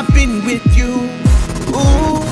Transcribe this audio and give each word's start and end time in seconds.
I've 0.00 0.14
been 0.14 0.42
with 0.46 0.64
you. 0.78 0.92
Ooh. 1.76 2.24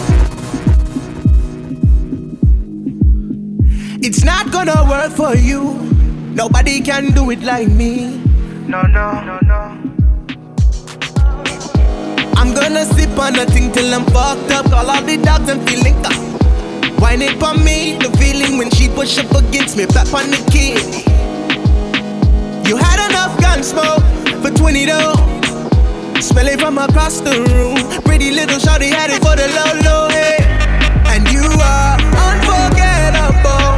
It's 4.00 4.24
not 4.24 4.50
gonna 4.50 4.88
work 4.88 5.12
for 5.12 5.36
you. 5.36 5.74
Nobody 6.32 6.80
can 6.80 7.10
do 7.12 7.30
it 7.30 7.42
like 7.42 7.68
me. 7.68 8.22
No, 8.66 8.80
no, 8.84 9.20
no, 9.20 9.38
no. 9.42 9.60
I'm 12.38 12.54
gonna 12.54 12.86
sip 12.86 13.18
on 13.18 13.34
nothing 13.34 13.70
till 13.72 13.92
I'm 13.92 14.06
fucked 14.16 14.50
up. 14.50 14.64
Call 14.70 14.88
all 14.88 15.02
the 15.02 15.18
dogs 15.18 15.50
and 15.50 15.60
feeling 15.68 15.98
up. 16.06 16.16
Wine 17.02 17.20
it 17.20 17.38
for 17.38 17.52
me, 17.52 17.98
the 17.98 18.08
feeling 18.16 18.56
when 18.56 18.70
she 18.70 18.88
push 18.88 19.18
up 19.18 19.30
against 19.32 19.76
me, 19.76 19.84
back 19.84 20.10
on 20.14 20.30
the 20.30 20.40
kid. 20.50 20.80
You 22.66 22.78
had 22.78 23.10
enough 23.10 23.38
gun 23.42 23.62
smoke 23.62 24.02
for 24.40 24.50
20 24.56 24.86
though. 24.86 25.37
Smell 26.20 26.48
it 26.48 26.60
from 26.60 26.78
across 26.78 27.20
the 27.20 27.30
room. 27.30 27.78
Pretty 28.02 28.30
little 28.30 28.58
shorty 28.58 28.90
had 28.90 29.10
it 29.10 29.22
for 29.22 29.38
the 29.38 29.46
low, 29.54 29.70
low, 29.86 30.08
hey. 30.10 30.42
And 31.14 31.22
you 31.30 31.46
are 31.46 31.94
unforgettable. 31.94 33.70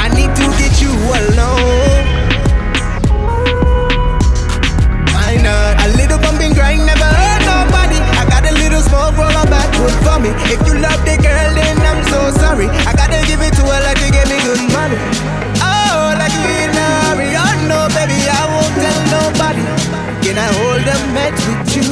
I 0.00 0.08
need 0.16 0.32
to 0.32 0.46
get 0.56 0.80
you 0.80 0.90
alone. 0.90 2.04
Why 5.12 5.36
not? 5.44 5.76
A 5.84 5.88
little 5.96 6.18
bumping 6.18 6.56
grind 6.56 6.88
never 6.88 7.04
hurt 7.04 7.42
nobody. 7.44 8.00
I 8.16 8.24
got 8.32 8.48
a 8.48 8.52
little 8.56 8.80
smoke 8.80 9.20
roll 9.20 9.36
on 9.36 9.48
backwood 9.52 9.92
for 10.00 10.16
me. 10.24 10.32
If 10.48 10.64
you 10.64 10.80
love 10.80 11.00
the 11.04 11.20
girl, 11.20 11.50
then 11.52 11.76
I'm 11.84 12.00
so 12.08 12.32
sorry. 12.40 12.68
I 12.88 12.96
gotta 12.96 13.20
give 13.28 13.44
it 13.44 13.52
to 13.60 13.64
her 13.64 13.80
like 13.84 14.00
you 14.00 14.08
gave 14.08 14.28
me 14.32 14.40
good 14.40 14.60
money. 14.72 14.96
Oh, 15.60 16.16
like 16.16 16.32
you 16.32 16.48
in 16.64 16.72
a 16.72 16.88
hurry. 17.12 17.28
Oh 17.36 17.54
no, 17.68 17.92
baby, 17.92 18.16
I 18.24 18.44
won't 18.48 18.72
tell 18.80 19.00
nobody. 19.12 19.64
Can 20.24 20.40
I 20.40 20.48
with 21.32 21.76
you? 21.76 21.86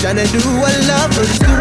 Tryna 0.00 0.28
do 0.32 0.40
what 0.60 0.72
lovers 0.84 1.38
do. 1.38 1.52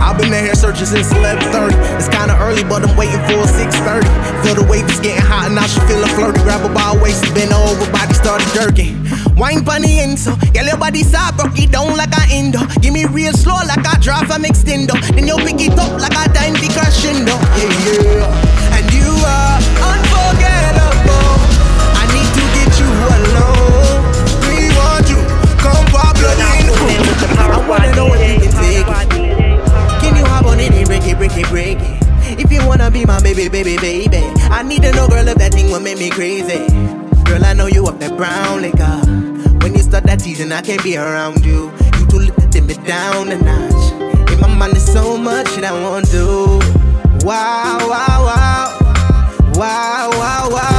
I've 0.00 0.16
been 0.16 0.32
in 0.32 0.44
here 0.44 0.54
searching 0.54 0.86
since 0.86 1.12
11:30. 1.12 1.76
It's 1.96 2.08
kinda 2.08 2.36
early, 2.40 2.64
but 2.64 2.82
I'm 2.82 2.96
waiting 2.96 3.20
for 3.28 3.46
6:30. 3.46 4.08
Feel 4.42 4.54
the 4.54 4.64
wave 4.64 4.88
is 4.90 5.00
getting 5.00 5.20
hot 5.20 5.46
and 5.48 5.58
I 5.58 5.66
should 5.66 5.82
feel 5.84 6.02
a 6.02 6.08
flirty. 6.08 6.40
Grab 6.40 6.64
a 6.64 6.68
ball 6.68 6.96
waist, 6.98 7.22
bend 7.34 7.52
over, 7.52 7.86
body 7.92 8.14
started 8.14 8.48
jerking. 8.54 8.96
Wine 9.36 9.62
bunny 9.62 10.00
in 10.00 10.16
so, 10.16 10.34
girl 10.54 10.66
your 10.66 10.76
body 10.76 11.02
side 11.02 11.36
broke 11.36 11.58
it 11.58 11.70
down 11.70 11.96
like 11.96 12.14
a 12.16 12.24
indo. 12.34 12.60
Give 12.80 12.92
me 12.92 13.04
real 13.04 13.32
slow 13.32 13.60
like 13.66 13.86
I 13.86 13.96
drop 14.00 14.26
from 14.26 14.44
extendo. 14.44 14.94
Then 15.14 15.26
you 15.26 15.36
pick 15.36 15.60
it 15.60 15.78
up 15.78 15.92
like 16.00 16.16
a 16.22 16.28
time 16.32 16.54
the 16.54 16.68
crescendo. 16.72 17.36
Yeah 17.58 17.84
yeah. 17.86 18.76
And 18.76 18.86
you 18.96 19.10
are 19.36 19.56
unforgettable. 19.90 21.36
I 22.00 22.04
need 22.14 22.30
to 22.36 22.42
get 22.56 22.70
you 22.80 22.90
alone. 23.16 23.49
You. 26.20 26.26
Come 27.16 27.36
Pablo 27.36 27.64
in 27.64 27.64
I 27.64 27.66
wanna 27.68 27.96
know 27.96 28.12
if 28.12 28.44
you 28.44 28.48
can 28.48 28.52
take. 28.60 28.86
Can 30.00 30.16
you 30.16 30.24
hop 30.24 30.46
on 30.46 30.60
it 30.60 30.72
and 30.72 30.86
break 30.86 31.04
it, 31.04 31.16
break 31.16 31.36
it, 31.36 31.48
break 31.48 31.78
it? 31.80 32.38
If 32.38 32.52
you 32.52 32.66
wanna 32.66 32.90
be 32.90 33.04
my 33.06 33.20
baby, 33.22 33.48
baby, 33.48 33.76
baby, 33.78 34.22
I 34.50 34.62
need 34.62 34.82
to 34.82 34.92
know, 34.92 35.08
girl, 35.08 35.26
if 35.26 35.38
that 35.38 35.52
thing 35.52 35.70
will 35.70 35.80
make 35.80 35.98
me 35.98 36.10
crazy. 36.10 36.66
Girl, 37.24 37.44
I 37.44 37.54
know 37.54 37.66
you 37.66 37.86
up 37.86 37.98
that 38.00 38.16
brown 38.16 38.62
liquor. 38.62 39.00
When 39.62 39.74
you 39.74 39.82
start 39.82 40.04
that 40.04 40.20
teasing, 40.20 40.52
I 40.52 40.60
can't 40.60 40.82
be 40.82 40.96
around 40.96 41.44
you. 41.44 41.72
You 41.98 42.06
too 42.06 42.18
little 42.18 42.48
to 42.50 42.58
it 42.58 42.84
down 42.84 43.32
a 43.32 43.38
notch. 43.38 44.30
In 44.30 44.40
my 44.40 44.48
mind, 44.48 44.74
there's 44.74 44.92
so 44.92 45.16
much 45.16 45.46
that 45.56 45.64
I 45.64 45.72
want 45.72 46.06
to 46.06 46.12
do. 46.12 47.26
Wow, 47.26 47.78
wow, 47.88 48.24
wow. 48.28 48.76
Wow, 49.54 50.10
wow, 50.12 50.48
wow, 50.50 50.69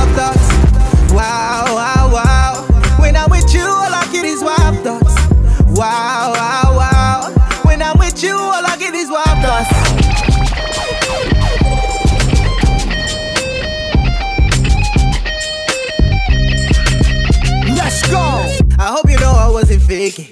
wasn't 19.51 19.81
faking. 19.83 20.27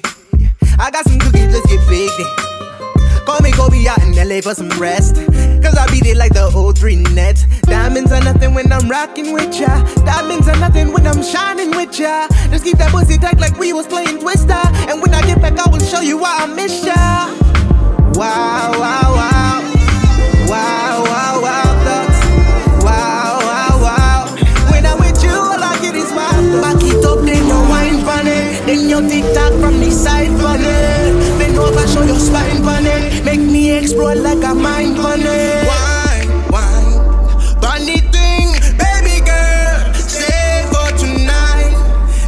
I 0.80 0.90
got 0.92 1.06
some 1.06 1.20
cookies, 1.20 1.52
let's 1.54 1.66
get 1.68 1.80
baked 1.90 2.20
in. 2.20 3.26
Call 3.26 3.42
me 3.42 3.52
Kobe 3.52 3.86
out 3.88 4.02
in 4.02 4.16
LA 4.16 4.42
for 4.42 4.56
some 4.56 4.70
rest. 4.80 5.16
Cause 5.62 5.76
I 5.76 5.86
beat 5.92 6.06
it 6.06 6.18
like 6.18 6.34
the 6.34 6.50
old 6.56 6.78
03 6.78 6.96
Nets. 7.14 7.46
Diamonds 7.62 8.12
are 8.12 8.24
nothing 8.24 8.54
when 8.54 8.72
I'm 8.72 8.90
rocking 8.90 9.34
with 9.34 9.60
ya. 9.60 9.84
Diamonds 10.06 10.48
are 10.48 10.58
nothing 10.58 10.94
when 10.94 11.06
I'm 11.06 11.22
shining 11.22 11.72
with 11.72 12.00
ya. 12.00 12.28
Just 12.50 12.64
keep 12.64 12.78
that 12.78 12.92
pussy 12.92 13.18
tight 13.18 13.40
like 13.40 13.58
we 13.60 13.74
was 13.74 13.88
playing 13.88 14.20
Twister. 14.20 14.62
And 14.90 15.02
when 15.02 15.14
I 15.14 15.22
get 15.22 15.42
back, 15.42 15.60
I 15.60 15.70
will 15.70 15.80
show 15.80 16.02
you 16.02 16.18
why 16.18 16.38
I 16.40 16.46
miss 16.48 16.86
ya. 16.86 16.96
Wow, 18.16 18.72
wow. 18.80 19.00
Wow, 19.20 20.50
wow, 20.50 20.79
spine 32.20 32.64
for 32.64 32.80
it. 32.82 33.24
Make 33.24 33.40
me 33.40 33.72
explode 33.78 34.18
like 34.20 34.44
a 34.44 34.54
mind 34.54 34.98
for 34.98 35.16
it. 35.16 35.68
Wine, 35.72 36.30
wine. 36.52 36.94
Bunny 37.62 38.00
thing, 38.14 38.48
baby 38.78 39.24
girl. 39.26 39.94
Stay 39.94 40.66
for 40.72 40.90
tonight. 40.98 41.74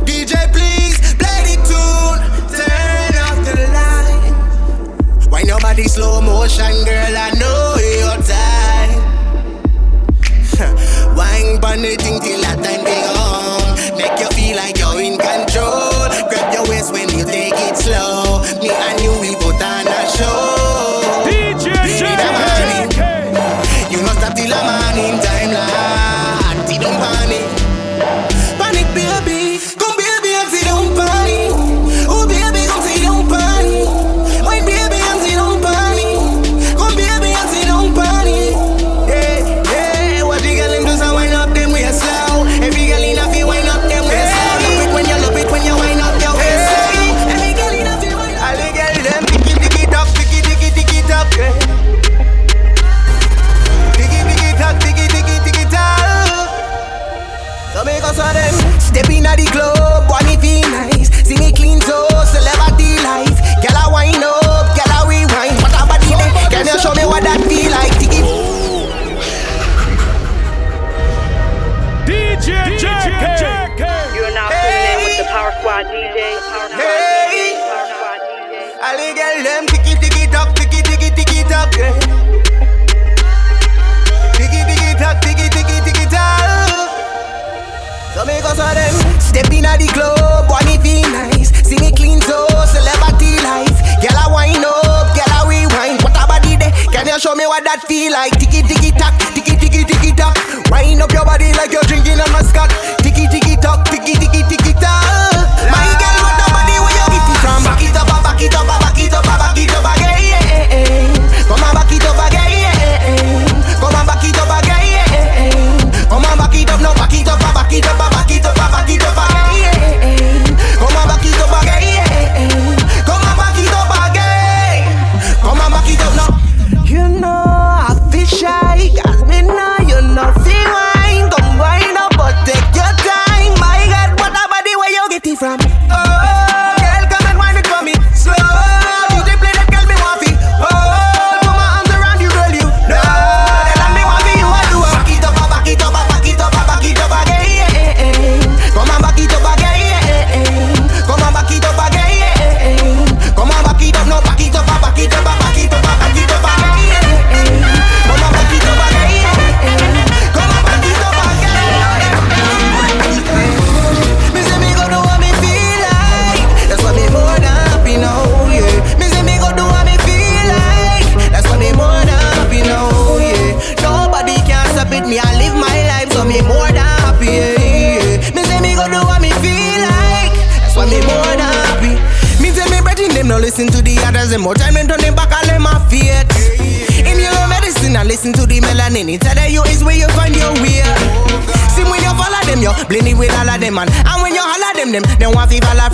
DJ, 0.07 0.33
please 0.55 0.97
play 1.19 1.39
the 1.47 1.55
tune. 1.69 2.19
Turn 2.55 3.13
off 3.25 3.39
the 3.45 3.55
light. 3.75 5.27
Why 5.29 5.43
nobody 5.43 5.83
slow 5.87 6.21
motion, 6.21 6.73
girl? 6.85 7.17
I 7.17 7.31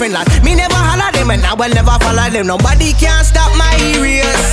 lad. 0.05 0.27
Me 0.43 0.53
never 0.53 0.75
holler 0.75 1.11
them 1.11 1.31
and 1.31 1.43
I 1.43 1.53
will 1.53 1.73
never 1.73 1.97
follow 1.99 2.29
them. 2.29 2.47
Nobody 2.47 2.93
can 2.93 3.23
stop 3.25 3.49
my 3.57 3.73
ears. 3.97 4.46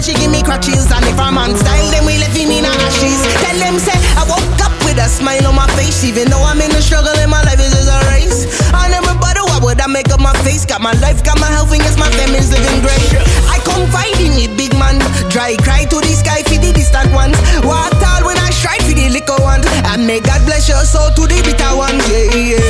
Then 0.00 0.16
she 0.16 0.20
give 0.20 0.32
me 0.32 0.42
crutches. 0.42 0.88
And 0.88 1.04
if 1.04 1.20
I'm 1.20 1.36
on 1.36 1.52
style, 1.56 1.90
then 1.92 2.06
we 2.08 2.16
left 2.16 2.36
him 2.36 2.48
in 2.48 2.64
ashes. 2.64 3.20
Tell 3.44 3.58
them 3.60 3.76
say 3.76 3.96
I 4.16 4.24
woke 4.24 4.60
up 4.64 4.72
with 4.88 4.96
a 4.96 5.08
smile 5.08 5.46
on 5.46 5.54
my 5.54 5.68
face, 5.76 6.04
even 6.04 6.28
though 6.32 6.40
I'm 6.40 6.60
in 6.60 6.72
a 6.72 6.80
struggle 6.80 7.12
and 7.12 7.30
my 7.30 7.42
life 7.44 7.60
is 7.60 7.72
just 7.72 7.92
a 7.92 8.00
race. 8.08 8.48
And 8.72 8.96
everybody, 8.96 9.40
why 9.44 9.60
would 9.60 9.80
I 9.80 9.86
make 9.86 10.08
up 10.08 10.20
my 10.20 10.32
face? 10.40 10.64
Got 10.64 10.80
my 10.80 10.96
life, 11.04 11.22
got 11.22 11.38
my 11.38 11.48
health, 11.52 11.72
and 11.72 11.84
yes, 11.84 11.98
my 12.00 12.08
family's 12.16 12.48
living 12.48 12.80
great. 12.80 13.12
I 13.52 13.60
confide 13.60 14.16
in 14.24 14.40
it, 14.40 14.56
big 14.56 14.72
man. 14.80 14.96
Dry 15.28 15.56
cry 15.60 15.84
to 15.84 15.96
the 16.00 16.14
sky 16.16 16.42
for 16.48 16.56
the 16.56 16.72
distant 16.72 17.12
ones. 17.12 17.36
What 17.60 17.92
all 18.00 18.24
when 18.24 18.38
I 18.40 18.50
strike 18.56 18.82
for 18.82 18.96
the 18.96 19.12
liquor 19.12 19.36
ones. 19.44 19.68
And 19.92 20.06
may 20.06 20.20
God 20.20 20.40
bless 20.48 20.68
your 20.68 20.80
soul 20.88 21.12
to 21.12 21.22
the 21.28 21.38
bitter 21.44 21.76
ones. 21.76 22.00
Yeah, 22.08 22.56
yeah. 22.56 22.69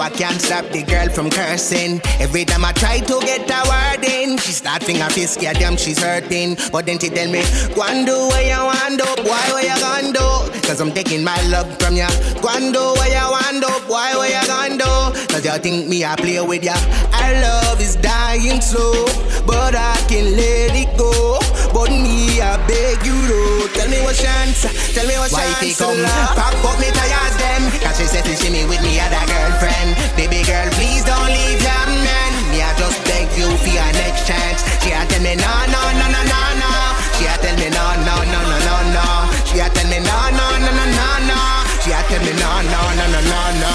I 0.00 0.08
can't 0.08 0.40
stop 0.40 0.64
the 0.72 0.82
girl 0.82 1.08
from 1.10 1.28
cursing. 1.28 2.00
Every 2.18 2.44
time 2.44 2.64
I 2.64 2.72
try 2.72 3.00
to 3.00 3.20
get 3.20 3.50
a 3.50 3.60
word 3.68 4.04
in, 4.04 4.38
she 4.38 4.52
start 4.52 4.82
finger 4.82 5.08
fist, 5.10 5.42
yeah, 5.42 5.52
damn, 5.52 5.76
she's 5.76 6.02
hurting. 6.02 6.56
But 6.72 6.86
then 6.86 6.98
she 6.98 7.10
tell 7.10 7.30
me, 7.30 7.42
go 7.74 7.82
and 7.84 8.06
do 8.06 8.16
you 8.16 8.60
want 8.64 8.96
do, 8.96 9.04
boy, 9.22 9.44
what 9.52 9.62
you 9.62 9.76
gonna 9.78 10.12
do? 10.12 10.60
Cause 10.66 10.80
I'm 10.80 10.92
taking 10.92 11.22
my 11.22 11.36
love 11.48 11.68
from 11.78 11.96
ya. 11.96 12.08
Go 12.40 12.48
and 12.48 12.72
do 12.72 12.80
you 12.80 13.26
want 13.28 13.60
do, 13.60 13.68
boy, 13.86 14.10
what 14.16 14.30
you 14.30 14.46
gonna 14.46 14.78
do? 14.78 15.26
Cause 15.28 15.44
you 15.44 15.52
think 15.58 15.88
me 15.88 16.04
I 16.04 16.16
play 16.16 16.40
with 16.40 16.64
ya. 16.64 16.76
Our 17.12 17.32
love 17.42 17.80
is 17.80 17.96
dying 17.96 18.60
slow, 18.60 19.04
but 19.46 19.74
I 19.74 19.96
can 20.08 20.36
let 20.36 20.72
it 20.74 20.96
go. 20.96 21.40
But 21.80 21.96
me, 21.96 22.36
I 22.44 22.60
beg 22.68 23.00
you 23.08 23.16
to 23.16 23.40
tell 23.72 23.88
me 23.88 24.04
what 24.04 24.12
chance, 24.12 24.68
tell 24.92 25.08
me 25.08 25.16
what 25.16 25.32
chance. 25.32 25.80
come 25.80 25.96
pack 26.36 26.52
up 26.60 26.76
me 26.76 26.92
tires 26.92 27.36
them? 27.40 27.72
Cause 27.80 27.96
she 27.96 28.04
said 28.04 28.20
to 28.28 28.36
see 28.36 28.52
me 28.52 28.68
with 28.68 28.84
me 28.84 29.00
that 29.00 29.24
girlfriend. 29.24 29.96
Baby 30.12 30.44
girl, 30.44 30.68
please 30.76 31.00
don't 31.08 31.32
leave 31.32 31.56
your 31.56 31.88
man. 32.04 32.32
Me, 32.52 32.60
I 32.60 32.76
just 32.76 33.00
beg 33.08 33.32
you 33.32 33.48
for 33.64 33.72
your 33.72 33.88
next 33.96 34.28
chance. 34.28 34.60
She 34.84 34.92
a 34.92 35.08
tell 35.08 35.24
me 35.24 35.40
no, 35.40 35.48
no, 35.72 35.80
no, 35.96 36.04
no, 36.04 36.20
no, 36.20 36.40
no. 36.60 36.72
She 37.16 37.24
a 37.24 37.32
tell 37.40 37.56
me 37.56 37.72
no, 37.72 37.84
no, 38.04 38.28
no, 38.28 38.40
no, 38.44 38.56
no, 38.60 38.76
no. 39.00 39.06
She 39.48 39.64
a 39.64 39.66
tell 39.72 39.88
me 39.88 40.04
no, 40.04 40.16
no, 40.36 40.46
no, 40.60 40.70
no, 40.76 40.84
no, 40.84 41.08
no. 41.32 41.40
She 41.80 41.96
a 41.96 42.00
tell 42.12 42.20
me 42.20 42.32
no, 42.36 42.50
no, 42.60 42.80
no, 42.92 43.04
no, 43.08 43.20
no, 43.24 43.40
no. 43.56 43.72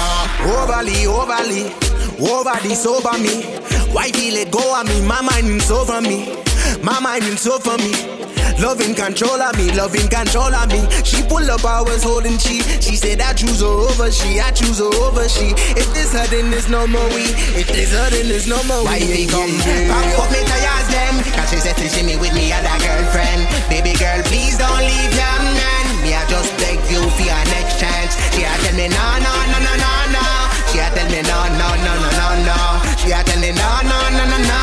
Overly, 0.62 1.10
overly, 1.10 1.74
over 2.22 2.54
this 2.62 2.86
over 2.86 3.18
me. 3.18 3.50
Why 3.90 4.14
feel 4.14 4.38
it 4.38 4.54
go 4.54 4.62
on 4.78 4.86
me? 4.86 5.02
My 5.02 5.26
mind 5.26 5.58
is 5.58 5.74
over 5.74 5.98
me. 5.98 6.45
My 6.82 7.00
mind 7.00 7.24
is 7.24 7.46
over 7.46 7.76
me. 7.78 8.26
Loving 8.56 8.94
control 8.94 9.36
of 9.36 9.52
me, 9.58 9.68
loving 9.76 10.08
control 10.08 10.48
of 10.48 10.72
me. 10.72 10.80
She 11.04 11.20
pull 11.28 11.44
up, 11.50 11.64
I 11.64 11.82
was 11.82 12.02
holding 12.02 12.38
she. 12.38 12.64
She 12.80 12.96
said 12.96 13.20
I 13.20 13.34
choose 13.34 13.60
her 13.60 13.68
over 13.68 14.10
she, 14.10 14.40
I 14.40 14.50
choose 14.50 14.78
her 14.78 14.88
over 15.04 15.28
she. 15.28 15.52
If 15.76 15.92
this 15.92 16.16
then 16.30 16.50
there's 16.50 16.68
no 16.68 16.86
more 16.86 17.04
we. 17.12 17.28
If 17.52 17.68
this 17.68 17.92
then 17.92 18.28
there's 18.28 18.48
no 18.48 18.56
more 18.64 18.80
we. 18.80 18.96
Why 18.96 18.98
they 19.04 19.26
come? 19.28 19.52
Pack 19.60 20.08
up 20.16 20.30
me 20.32 20.40
tires 20.48 20.88
them. 20.88 21.14
Cause 21.36 21.52
she 21.52 21.60
said 21.60 21.76
see 21.76 22.00
me 22.00 22.16
with 22.16 22.32
me 22.32 22.48
and 22.48 22.64
that 22.64 22.80
girlfriend. 22.80 23.44
Baby 23.68 23.92
girl, 24.00 24.24
please 24.24 24.56
don't 24.56 24.80
leave 24.80 25.12
your 25.12 25.36
man. 25.52 25.84
Me, 26.00 26.16
I 26.16 26.24
just 26.32 26.48
beg 26.56 26.80
you 26.88 27.04
for 27.12 27.24
your 27.28 27.44
next 27.52 27.76
chance. 27.76 28.16
She 28.32 28.40
a 28.40 28.52
tell 28.64 28.72
me 28.72 28.88
no, 28.88 29.04
no, 29.20 29.32
no, 29.52 29.58
no, 29.60 29.72
no, 29.76 29.92
no. 30.16 30.24
She 30.72 30.80
a 30.80 30.88
tell 30.96 31.08
me 31.12 31.20
no, 31.28 31.38
no, 31.60 31.68
no, 31.76 31.92
no, 31.92 32.08
no, 32.08 32.28
no. 32.48 32.58
She 32.96 33.12
a 33.12 33.20
tell 33.20 33.36
me 33.36 33.52
no, 33.52 33.68
no, 33.84 33.98
no, 34.16 34.22
no, 34.32 34.38
no, 34.40 34.60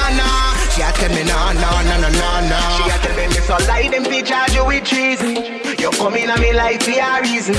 them 3.94 4.04
fi 4.06 4.22
charge 4.22 4.54
you 4.54 4.66
with 4.66 4.84
treason. 4.84 5.36
You 5.78 5.90
come 5.92 6.16
in 6.16 6.30
a 6.30 6.38
me 6.40 6.52
life 6.54 6.82
for 6.82 6.98
a 6.98 7.22
reason. 7.22 7.56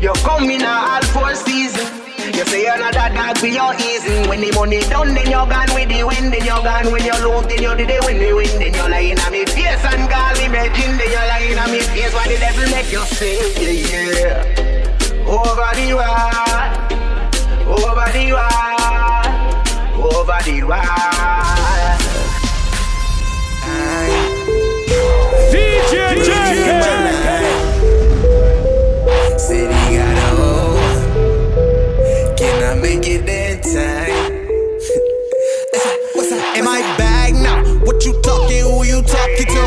You 0.00 0.12
come 0.22 0.48
in 0.48 0.62
a 0.62 0.74
all 0.90 1.02
four 1.10 1.34
season. 1.34 1.86
You 2.22 2.44
say 2.46 2.62
you're 2.62 2.78
not 2.78 2.94
that 2.94 3.10
dog 3.18 3.38
for 3.38 3.50
your 3.50 3.74
easing. 3.74 4.28
When 4.28 4.40
the 4.40 4.52
money 4.54 4.80
done, 4.86 5.14
then 5.14 5.26
you're 5.26 5.46
gone 5.46 5.70
with 5.74 5.88
the 5.90 6.06
wind. 6.06 6.32
Then 6.32 6.46
you're 6.46 6.62
gone 6.62 6.86
when 6.92 7.02
you 7.02 7.16
loot, 7.18 7.50
then 7.50 7.62
you 7.66 7.74
did 7.74 7.90
it 7.90 8.04
when 8.06 8.18
the 8.22 8.30
wind. 8.32 8.62
Then 8.62 8.72
you're 8.74 8.88
lying 8.88 9.18
on 9.18 9.32
me 9.32 9.44
face 9.44 9.82
and 9.82 10.06
call 10.06 10.34
me 10.38 10.46
imagine. 10.46 10.94
Then 11.02 11.10
you're 11.10 11.28
lying 11.34 11.58
on 11.58 11.70
me 11.74 11.80
face. 11.90 12.14
Why 12.14 12.30
the 12.30 12.38
devil 12.38 12.66
make 12.70 12.92
you 12.94 13.02
sing? 13.10 13.42
Yeah, 13.58 14.22
yeah. 14.22 15.26
Over 15.26 15.70
the 15.74 15.98
wall, 15.98 16.62
over 17.74 18.06
the 18.14 18.24
wall, 18.38 19.26
over 19.98 20.40
the 20.46 20.62
wall. 20.62 21.61
City 25.92 26.08
got 29.92 30.16
a. 30.24 30.88
Can 32.38 32.56
I 32.64 32.80
make 32.80 33.06
it 33.06 33.28
in 33.28 33.60
time? 33.60 34.48
What's 36.14 36.32
up? 36.32 36.40
Am 36.56 36.66
I 36.66 36.80
bag 36.96 37.34
now? 37.34 37.62
What 37.84 38.02
you 38.06 38.18
talking? 38.22 38.62
Who 38.62 38.84
you 38.84 39.02
talking 39.02 39.46
to? 39.46 39.60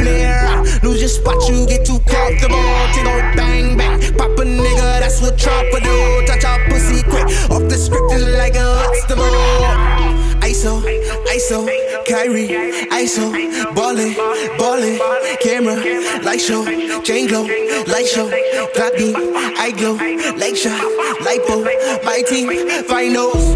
Around. 0.00 0.82
Lose 0.82 1.00
your 1.00 1.10
spot, 1.10 1.46
you 1.46 1.66
get 1.66 1.84
too 1.84 2.00
comfortable. 2.08 2.56
Take 2.94 3.04
bang. 3.36 3.76
Pop 4.16 4.38
a 4.38 4.44
nigga, 4.44 5.00
that's 5.00 5.20
what 5.20 5.36
do. 5.82 6.24
Touch 6.26 6.44
our 6.44 6.58
pussy 6.70 7.02
quick. 7.02 7.26
Off 7.50 7.68
the 7.68 7.76
script 7.76 8.14
is 8.14 8.24
like 8.38 8.54
a 8.54 8.64
vegetable. 8.80 10.29
ISO, 10.50 10.82
ISO, 11.30 11.64
Kyrie, 12.08 12.48
ISO, 12.90 13.30
ballin', 13.72 14.14
ballin', 14.58 14.98
camera, 15.40 15.76
light 16.24 16.40
show, 16.40 16.64
chain 17.02 17.28
glow, 17.28 17.44
light 17.86 18.04
show, 18.04 18.28
clock 18.74 18.92
beam, 18.96 19.14
eye 19.14 19.70
glow, 19.70 19.94
leg 20.34 20.56
shot, 20.56 20.74
lipo, 21.22 21.62
my 22.04 22.22
team, 22.26 22.50
finals. 22.88 23.54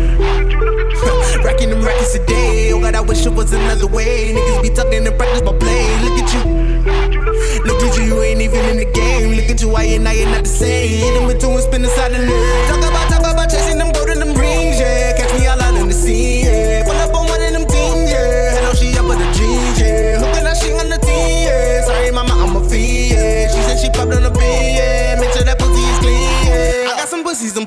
Racking 1.45 1.71
them 1.71 1.81
a 1.81 2.27
day. 2.27 2.73
Oh 2.73 2.81
God, 2.81 2.95
I 2.95 3.01
wish 3.01 3.27
it 3.27 3.33
was 3.33 3.53
another 3.53 3.89
way. 3.89 4.33
Niggas 4.33 4.63
be 4.63 4.71
talking 4.71 5.05
in 5.05 5.17
practice, 5.17 5.43
my 5.43 5.53
play. 5.59 6.01
Look 6.01 6.23
at 6.23 6.33
you. 6.33 6.65
Look 7.65 7.83
at 7.83 7.99
you, 7.99 8.05
you 8.05 8.23
ain't 8.23 8.41
even 8.41 8.65
in 8.67 8.77
the 8.77 8.91
game. 8.93 9.35
Look 9.35 9.51
at 9.51 9.61
you, 9.61 9.75
I 9.75 9.83
you 9.83 9.99
now 9.99 10.13
you're 10.13 10.31
not 10.31 10.45
the 10.45 10.49
same. 10.49 10.89
Hit 10.91 11.21
him 11.21 11.27
with 11.27 11.41
two 11.41 11.51
and 11.51 11.61
spin 11.61 11.85
inside 11.85 12.13
the 12.13 12.19
lane. 12.19 12.69
Talk 12.69 12.79
about, 12.79 13.04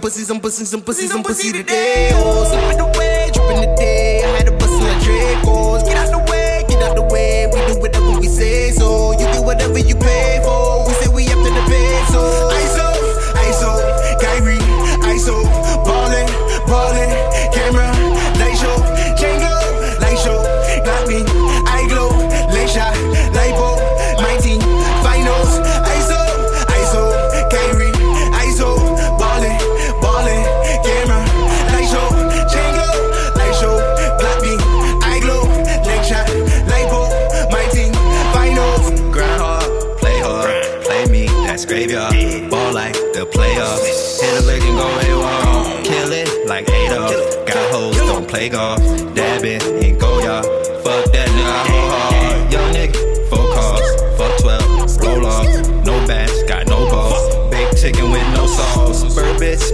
pussy, 0.08 0.24
some 0.24 0.40
pussy, 0.40 0.64
some 0.64 0.82
pussy, 0.82 1.06
some 1.08 1.22
pussy, 1.22 1.50
some 1.50 1.58
today. 1.58 2.12
Oh, 2.14 2.46
slipping 2.46 2.97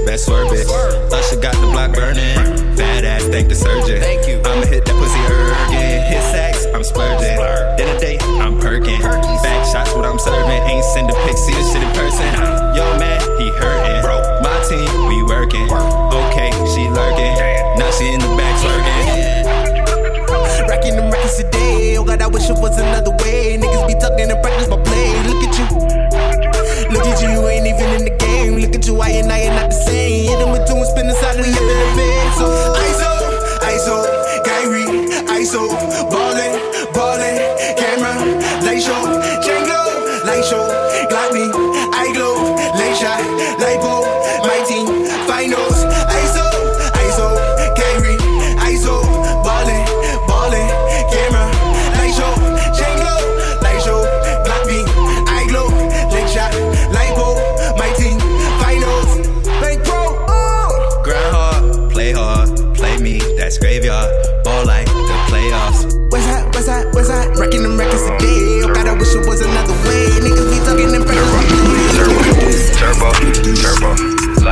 Best 0.05 0.25
swerve 0.25 0.47
bitch. 0.49 1.11
Usher 1.11 1.39
got 1.39 1.55
the 1.55 1.67
block 1.67 1.93
burning. 1.93 2.52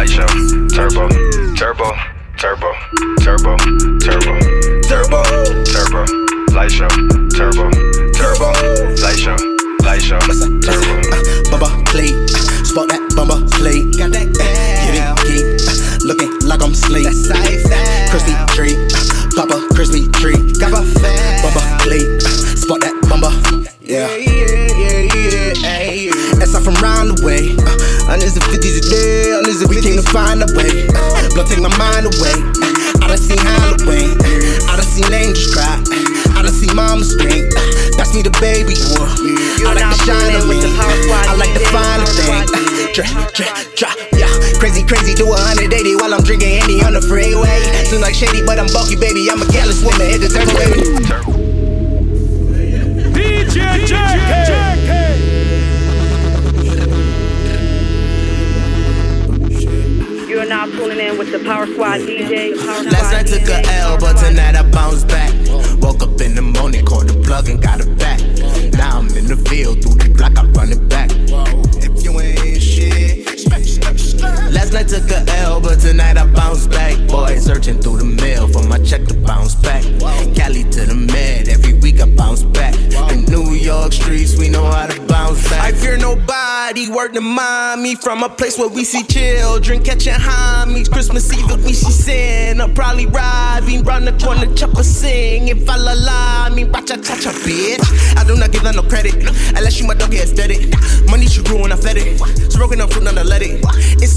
Light 0.01 0.09
show, 0.09 0.25
turbo, 0.73 1.07
turbo, 1.53 1.93
turbo, 2.35 2.73
turbo, 3.21 3.55
turbo, 4.01 4.33
turbo, 4.89 5.21
turbo, 5.61 6.05
light 6.53 6.71
show, 6.71 6.87
turbo, 7.29 7.69
turbo, 8.09 8.49
light 8.97 9.19
show, 9.19 9.37
light 9.85 10.01
show, 10.01 10.17
turbo. 10.65 10.93
Bumba 11.53 11.85
plate, 11.85 12.17
spot 12.65 12.89
that 12.89 13.13
bumba 13.13 13.47
plate. 13.51 13.95
Got 13.95 14.13
that 14.13 14.33
Get 14.33 14.97
it, 14.97 15.13
geek, 15.29 16.03
looking 16.03 16.33
like 16.49 16.63
I'm 16.63 16.73
sleep. 16.73 17.05
Crispy 18.09 18.33
treat, 18.57 18.80
find 30.11 30.43
a 30.43 30.47
way. 30.53 30.87
Blood 31.33 31.47
take 31.47 31.63
my 31.63 31.71
mind 31.79 32.05
away. 32.05 32.35
I 32.99 33.07
done 33.07 33.17
seen 33.17 33.39
Halloween, 33.39 34.19
I 34.67 34.75
done 34.75 34.85
seen 34.85 35.07
angels 35.11 35.55
cry. 35.55 35.79
I 36.35 36.43
done 36.43 36.51
seen 36.51 36.75
mama 36.75 37.03
scream. 37.03 37.47
That's 37.95 38.13
me 38.13 38.21
the 38.21 38.35
baby. 38.43 38.75
Uh, 38.99 39.07
I 39.07 39.71
like 39.71 39.79
now 39.79 39.95
the 39.95 40.03
shine 40.03 40.35
tuning 40.35 40.43
in 40.43 40.47
with 40.51 40.59
me. 40.59 40.67
the 40.67 40.71
Power 40.75 40.95
Squad 41.01 41.25
I 41.31 41.33
like 41.39 41.53
the 41.55 41.63
DJ. 41.63 41.71
finer 41.71 42.03
Power 42.03 42.15
thing. 42.19 42.27
Squad 42.27 42.71
Drop, 42.91 43.31
drop, 43.31 43.55
drop, 43.79 43.97
yeah. 44.11 44.27
Crazy, 44.59 44.83
crazy, 44.83 45.15
do 45.15 45.31
a 45.31 45.37
180 45.55 45.95
while 45.95 46.13
I'm 46.13 46.23
drinking 46.23 46.59
Henny 46.59 46.83
on 46.83 46.93
the 46.93 47.01
freeway. 47.01 47.63
Seem 47.87 48.01
like 48.01 48.13
shady, 48.13 48.43
but 48.43 48.59
I'm 48.59 48.67
bulky, 48.67 48.99
baby. 48.99 49.31
I'm 49.31 49.41
a 49.41 49.47
careless 49.47 49.79
woman. 49.79 50.11
Hit 50.11 50.19
the 50.19 50.27
turbo, 50.27 50.51
baby. 50.59 50.83
DJ 53.15 53.87
JK. 53.87 54.50
Now 60.51 60.65
tuning 60.65 60.99
in 60.99 61.17
with 61.17 61.31
the 61.31 61.39
Power 61.45 61.65
Squad 61.65 62.01
DJ. 62.01 62.51
Power 62.59 62.83
Last 62.83 63.07
Squad 63.07 63.11
night 63.13 63.27
took 63.27 63.43
DJ. 63.43 63.63
a 63.63 63.73
L, 63.87 63.97
but 63.97 64.17
tonight 64.17 64.55
I 64.57 64.69
bounced 64.69 65.07
back. 65.07 65.31
Woke 65.79 66.03
up 66.03 66.19
in 66.19 66.35
the 66.35 66.41
morning, 66.41 66.83
called 66.83 67.07
the 67.07 67.15
plug 67.23 67.47
and 67.47 67.63
got 67.63 67.79
it 67.79 67.97
back. 67.97 68.19
Now 68.73 68.99
I'm 68.99 69.07
in 69.15 69.27
the 69.27 69.37
field, 69.47 69.81
through 69.81 69.95
the 69.95 70.09
block, 70.13 70.37
I 70.37 70.43
run 70.51 70.73
it 70.73 70.89
back. 70.89 71.09
If 71.79 72.03
you 72.03 72.19
ain't 72.19 72.61
shit. 72.61 73.49
Last 74.51 74.73
night 74.73 74.89
took 74.89 75.09
a 75.09 75.23
L, 75.39 75.61
but 75.61 75.79
tonight 75.79 76.17
I 76.17 76.25
bounce 76.25 76.67
back. 76.67 76.97
Boy, 77.07 77.37
searching 77.37 77.81
through 77.81 77.99
the 77.99 78.11
mail 78.21 78.49
for 78.49 78.63
my 78.67 78.77
check 78.79 79.05
to 79.05 79.13
bounce 79.13 79.55
back. 79.55 79.83
Cali 80.35 80.65
to 80.75 80.81
the 80.85 80.95
med, 81.13 81.47
every 81.47 81.79
week 81.79 82.01
I 82.01 82.07
bounce 82.13 82.43
back. 82.43 82.73
The 82.73 83.23
New 83.31 83.53
York 83.53 83.93
streets, 83.93 84.37
we 84.37 84.49
know 84.49 84.65
how 84.65 84.87
to 84.87 85.00
bounce 85.11 85.49
back. 85.49 85.61
I 85.61 85.71
fear 85.77 85.97
nobody, 85.97 86.89
word 86.89 87.13
to 87.13 87.21
mommy. 87.21 87.95
From 87.95 88.23
a 88.23 88.29
place 88.29 88.57
where 88.57 88.69
we 88.69 88.83
see 88.83 89.03
children 89.03 89.83
catching 89.83 90.13
homies. 90.13 90.89
Christmas 90.89 91.31
Eve, 91.33 91.51
if 91.51 91.65
we 91.65 91.73
see 91.73 91.91
sin, 91.91 92.61
I'll 92.61 92.69
probably 92.69 93.05
ride. 93.05 93.61
Being 93.65 93.83
round 93.83 94.07
the 94.07 94.13
corner, 94.23 94.51
chopper 94.55 94.83
sing. 94.83 95.49
If 95.49 95.69
I 95.69 95.75
la 95.75 95.93
la, 95.93 96.45
I 96.47 96.49
mean, 96.49 96.71
watch 96.71 96.89
a 96.89 96.97
touch 96.97 97.25
a 97.25 97.33
bitch. 97.43 97.83
I 98.17 98.23
do 98.23 98.35
not 98.35 98.51
give 98.51 98.63
her 98.63 98.73
no 98.73 98.83
credit, 98.83 99.15
unless 99.55 99.79
you 99.79 99.87
my 99.87 99.93
dog 99.93 100.13
aesthetic. 100.13 100.71
Money 101.09 101.27
she 101.27 101.43
grew 101.43 101.63
and 101.63 101.73
I 101.73 101.75
fed 101.75 101.97
it. 101.97 102.17
Smoking 102.51 102.79
up 102.79 102.93
fruit, 102.93 103.03
none 103.03 103.15
to 103.15 103.23
let 103.23 103.41
it. 103.41 103.59
It's 104.01 104.10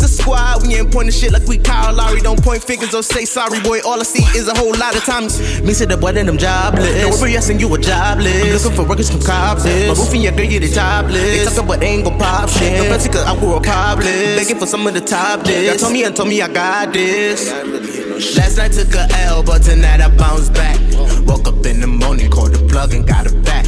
a 0.64 0.66
squad, 0.66 0.68
we 0.68 0.74
ain't 0.74 0.92
pointing 0.92 1.12
shit 1.12 1.32
like 1.32 1.46
we 1.46 1.58
Kyle 1.58 1.94
Lowry. 1.94 2.20
Don't 2.20 2.42
point 2.42 2.62
fingers 2.62 2.94
or 2.94 3.02
say 3.02 3.24
sorry, 3.24 3.60
boy. 3.60 3.80
All 3.84 4.00
I 4.00 4.02
see 4.02 4.22
is 4.38 4.48
a 4.48 4.54
whole 4.56 4.72
lot 4.72 4.96
of 4.96 5.04
times. 5.04 5.62
Me 5.62 5.72
say 5.72 5.86
the 5.86 5.96
boy 5.96 6.12
that 6.12 6.28
I'm 6.28 6.38
jobless. 6.38 7.02
No, 7.02 7.10
we're 7.20 7.36
asking 7.36 7.60
you 7.60 7.72
a 7.74 7.78
jobless. 7.78 8.42
I'm 8.42 8.52
looking 8.52 8.76
for 8.76 8.88
workers 8.88 9.10
from 9.10 9.20
copless. 9.20 9.88
My 9.88 9.94
roof 9.94 10.14
in 10.14 10.22
your 10.22 10.32
girl, 10.32 10.46
you 10.46 10.60
the 10.60 10.68
topless. 10.68 11.14
They 11.14 11.44
talk 11.44 11.64
about 11.64 11.80
they 11.80 11.88
ain't 11.88 12.04
gon' 12.04 12.18
pop 12.18 12.48
shit. 12.48 12.78
No 12.78 12.84
fancy 12.84 13.08
cause 13.08 13.24
I 13.24 13.38
grew 13.38 13.54
up 13.54 13.64
copless. 13.64 14.36
Begging 14.36 14.58
for 14.58 14.66
some 14.66 14.86
of 14.86 14.94
the 14.94 15.00
top 15.00 15.44
list. 15.44 15.64
Y'all 15.64 15.76
told 15.76 15.92
me 15.92 16.04
and 16.04 16.16
told 16.16 16.28
me 16.28 16.40
I 16.40 16.48
got 16.48 16.92
this. 16.92 17.50
Last 18.36 18.56
night 18.58 18.72
took 18.72 18.94
a 18.94 19.06
L, 19.26 19.42
but 19.42 19.62
tonight 19.62 20.00
I 20.00 20.08
bounce 20.16 20.48
back. 20.50 20.78
Woke 21.26 21.48
up 21.48 21.66
in 21.66 21.80
the 21.80 21.86
morning, 21.86 22.30
called 22.30 22.52
the 22.52 22.66
plug 22.68 22.94
and 22.94 23.06
got 23.06 23.26
it 23.26 23.44
back. 23.44 23.66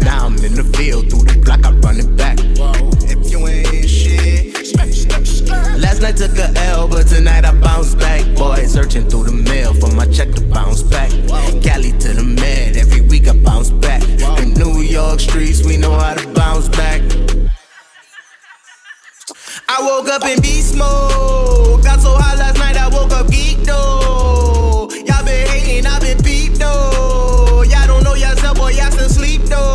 Now 0.00 0.26
I'm 0.26 0.36
in 0.44 0.54
the 0.54 0.64
field, 0.76 1.10
through 1.10 1.24
the 1.24 1.40
block, 1.42 1.64
I 1.64 1.72
run 1.72 1.98
it 1.98 2.16
back. 2.16 2.38
Last 5.96 6.20
night 6.20 6.28
took 6.28 6.38
a 6.38 6.60
L, 6.60 6.88
but 6.88 7.06
tonight 7.06 7.46
I 7.46 7.58
bounce 7.58 7.94
back. 7.94 8.22
Boy, 8.36 8.66
searching 8.66 9.08
through 9.08 9.24
the 9.24 9.32
mail 9.32 9.72
for 9.72 9.90
my 9.94 10.04
check 10.04 10.30
to 10.32 10.42
bounce 10.42 10.82
back. 10.82 11.08
Cali 11.62 11.92
to 11.92 12.12
the 12.12 12.22
med, 12.22 12.76
every 12.76 13.00
week 13.00 13.26
I 13.26 13.32
bounce 13.32 13.70
back. 13.70 14.02
In 14.42 14.52
New 14.52 14.82
York 14.82 15.20
streets, 15.20 15.64
we 15.64 15.78
know 15.78 15.92
how 15.92 16.12
to 16.12 16.28
bounce 16.34 16.68
back. 16.68 17.00
I 19.70 19.80
woke 19.80 20.10
up 20.10 20.22
in 20.26 20.38
beast 20.42 20.76
mode. 20.76 21.82
Got 21.82 22.00
so 22.00 22.12
high 22.12 22.36
last 22.36 22.58
night, 22.58 22.76
I 22.76 22.88
woke 22.88 23.12
up 23.12 23.30
geek 23.30 23.60
though. 23.64 24.90
Y'all 25.06 25.24
been 25.24 25.48
hating, 25.48 25.86
I 25.86 25.98
been 25.98 26.18
peeped 26.22 26.58
though. 26.58 27.62
Y'all 27.62 27.86
don't 27.86 28.04
know 28.04 28.12
yourself, 28.12 28.58
boy, 28.58 28.72
y'all 28.72 28.90
still 28.90 29.08
sleep 29.08 29.40
though 29.44 29.65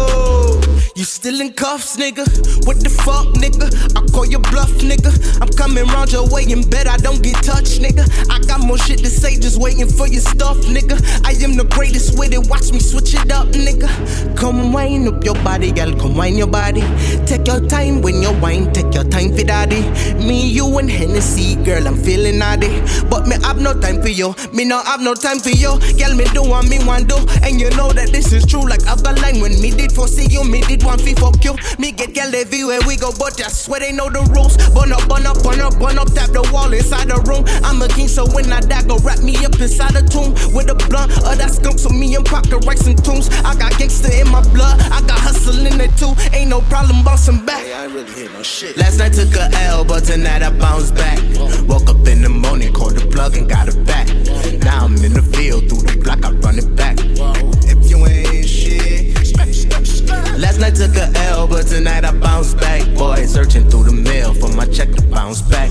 cuffs, 1.06 1.98
nigga. 1.98 2.26
What 2.66 2.80
the 2.80 2.90
fuck, 2.90 3.28
nigga? 3.38 3.70
I 3.98 4.06
call 4.12 4.26
your 4.26 4.40
bluff, 4.40 4.70
nigga. 4.82 5.12
I'm 5.42 5.50
coming 5.50 5.86
round 5.86 6.12
your 6.12 6.28
way 6.30 6.44
and 6.52 6.70
bet 6.70 6.88
I 6.88 6.98
don't 6.98 7.22
get 7.24 7.36
touched, 7.44 7.82
nigga. 7.82 8.06
I 8.30 8.40
got 8.46 8.62
more 8.62 8.78
shit 8.78 9.00
to 9.00 9.10
say, 9.10 9.38
just 9.40 9.60
waiting 9.60 9.88
for 9.88 10.08
your 10.08 10.22
stuff, 10.22 10.58
nigga. 10.68 10.98
I 11.26 11.32
am 11.44 11.58
the 11.58 11.66
greatest 11.66 12.18
with 12.18 12.34
it, 12.34 12.48
watch 12.50 12.72
me 12.72 12.80
switch 12.80 13.14
it 13.14 13.32
up, 13.32 13.48
nigga. 13.50 13.90
Come 14.38 14.74
wind 14.74 15.08
up 15.08 15.24
your 15.24 15.36
body, 15.36 15.72
girl, 15.72 15.94
come 15.98 16.16
wind 16.16 16.38
your 16.38 16.48
body. 16.48 16.82
Take 17.26 17.48
your 17.48 17.66
time 17.68 18.02
when 18.02 18.22
you 18.22 18.32
wine, 18.40 18.72
take 18.74 18.94
your 18.94 19.06
time 19.06 19.36
for 19.36 19.44
daddy. 19.44 19.82
Me, 20.18 20.50
you, 20.50 20.66
and 20.78 20.90
Hennessy, 20.90 21.56
girl, 21.64 21.88
I'm 21.88 21.98
feeling 21.98 22.40
naughty. 22.40 22.82
But 23.10 23.28
me 23.28 23.36
have 23.42 23.60
no 23.60 23.74
time 23.80 24.02
for 24.02 24.10
you, 24.10 24.36
me 24.54 24.66
no 24.66 24.82
have 24.84 25.02
no 25.02 25.14
time 25.14 25.40
for 25.40 25.50
you. 25.50 25.80
Girl, 25.98 26.14
me 26.16 26.26
do 26.34 26.44
what 26.44 26.68
me 26.70 26.84
want 26.86 27.10
do, 27.10 27.18
and 27.42 27.60
you 27.60 27.70
know 27.72 27.92
that 27.92 28.10
this 28.12 28.34
is 28.34 28.46
true. 28.46 28.68
Like 28.68 28.86
other 28.88 29.14
line 29.22 29.42
when 29.42 29.60
me 29.62 29.72
did 29.72 29.92
foresee 29.92 30.28
you, 30.44 30.52
me 30.52 30.62
did 30.62 30.84
one 30.84 31.00
fee 31.00 31.14
fuck 31.14 31.44
you. 31.44 31.56
Me 31.78 31.92
get 31.92 32.14
girl 32.14 32.34
everywhere 32.34 32.80
we 32.88 32.96
go, 32.98 33.12
but 33.18 33.40
I 33.42 33.50
swear 33.50 33.80
they 33.80 33.92
know 33.92 34.10
the 34.10 34.22
rules. 34.34 34.58
Burn 34.74 34.92
up, 34.92 35.08
burn 35.08 35.26
up, 35.26 35.42
burn 35.44 35.62
up, 35.62 35.78
burn 35.80 35.98
up, 35.98 36.12
tap 36.14 36.32
the 36.32 36.48
wall 36.54 36.72
inside 36.74 37.10
the 37.10 37.20
room. 37.28 37.46
I'm 37.64 37.82
a 37.82 37.88
king, 37.88 38.08
so 38.08 38.26
when 38.32 38.52
I 38.52 38.60
die, 38.62 38.84
go 38.84 38.98
wrap 39.00 39.22
me 39.22 39.36
up 39.46 39.60
inside 39.60 39.96
a 39.96 40.04
tomb 40.04 40.34
with 40.54 40.70
a 40.70 40.76
blunt 40.90 41.12
of 41.18 41.38
that 41.38 41.52
skunk. 41.52 41.80
So 41.80 41.90
me 41.90 42.16
and 42.16 42.26
Pop 42.26 42.48
can 42.50 42.60
write 42.66 42.80
some 42.80 42.96
tunes. 42.96 43.30
I 43.46 43.56
got 43.56 43.78
gangster 43.78 44.12
in 44.12 44.30
my 44.30 44.42
blood, 44.54 44.80
I 44.92 45.02
got 45.02 45.20
hustle 45.20 45.66
in 45.66 45.80
it 45.80 45.94
too. 45.98 46.14
Ain't 46.34 46.50
no 46.50 46.62
problem 46.62 47.04
bouncing 47.04 47.46
back. 47.46 47.66
I 47.66 47.86
really 47.86 48.12
hear 48.14 48.30
no 48.32 48.44
shit. 48.44 48.78
Last 48.78 48.98
night 48.98 49.14
took 49.14 49.34
a 49.36 49.50
L, 49.70 49.86
but 49.86 50.04
tonight 50.06 50.42
I 50.42 50.52
bounced 50.52 50.96
back. 50.96 51.20
Woke 51.68 51.90
up 51.90 52.08
in 52.08 52.22
the 52.22 52.30
morning, 52.30 52.74
called 52.74 52.98
the 52.98 53.06
plug 53.08 53.36
and 53.38 53.50
got 53.50 53.68
it 53.68 53.80
back. 53.86 54.08
Now 54.64 54.86
I'm 54.86 54.96
in 55.04 55.14
the 55.14 55.22
field, 55.22 55.70
through 55.70 55.84
the 55.84 56.00
block, 56.02 56.26
I 56.26 56.32
run 56.32 56.58
it 56.58 56.76
back. 56.76 56.98
Last 60.38 60.60
night 60.60 60.76
took 60.76 60.96
a 60.96 61.12
L, 61.30 61.48
but 61.48 61.68
tonight 61.68 62.04
I 62.04 62.12
bounce 62.12 62.54
back. 62.54 62.82
Boy, 62.98 63.26
searching 63.26 63.70
through 63.70 63.84
the 63.84 63.92
mail 63.92 64.34
for 64.34 64.50
my 64.56 64.66
check 64.66 64.92
to 64.92 65.02
bounce 65.08 65.42
back. 65.42 65.70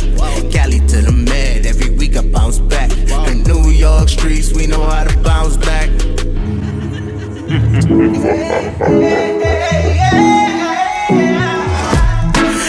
Cali 0.52 0.78
to 0.78 1.02
the 1.02 1.12
med, 1.12 1.66
every 1.66 1.90
week 1.90 2.16
I 2.16 2.22
bounce 2.22 2.58
back. 2.58 2.90
The 2.90 3.42
New 3.46 3.70
York 3.70 4.08
streets, 4.08 4.52
we 4.52 4.66
know 4.66 4.82
how 4.82 5.04
to 5.04 5.18
bounce 5.22 5.56
back. 5.56 5.90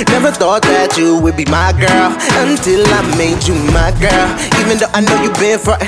Never 0.09 0.31
thought 0.31 0.63
that 0.63 0.97
you 0.97 1.19
would 1.21 1.37
be 1.37 1.45
my 1.45 1.71
girl 1.73 2.17
until 2.41 2.85
I 2.87 3.01
made 3.17 3.45
you 3.47 3.53
my 3.71 3.91
girl. 4.01 4.27
Even 4.59 4.77
though 4.79 4.91
I 4.93 5.01
know 5.01 5.21
you've 5.21 5.37
been 5.37 5.59
frontin', 5.59 5.87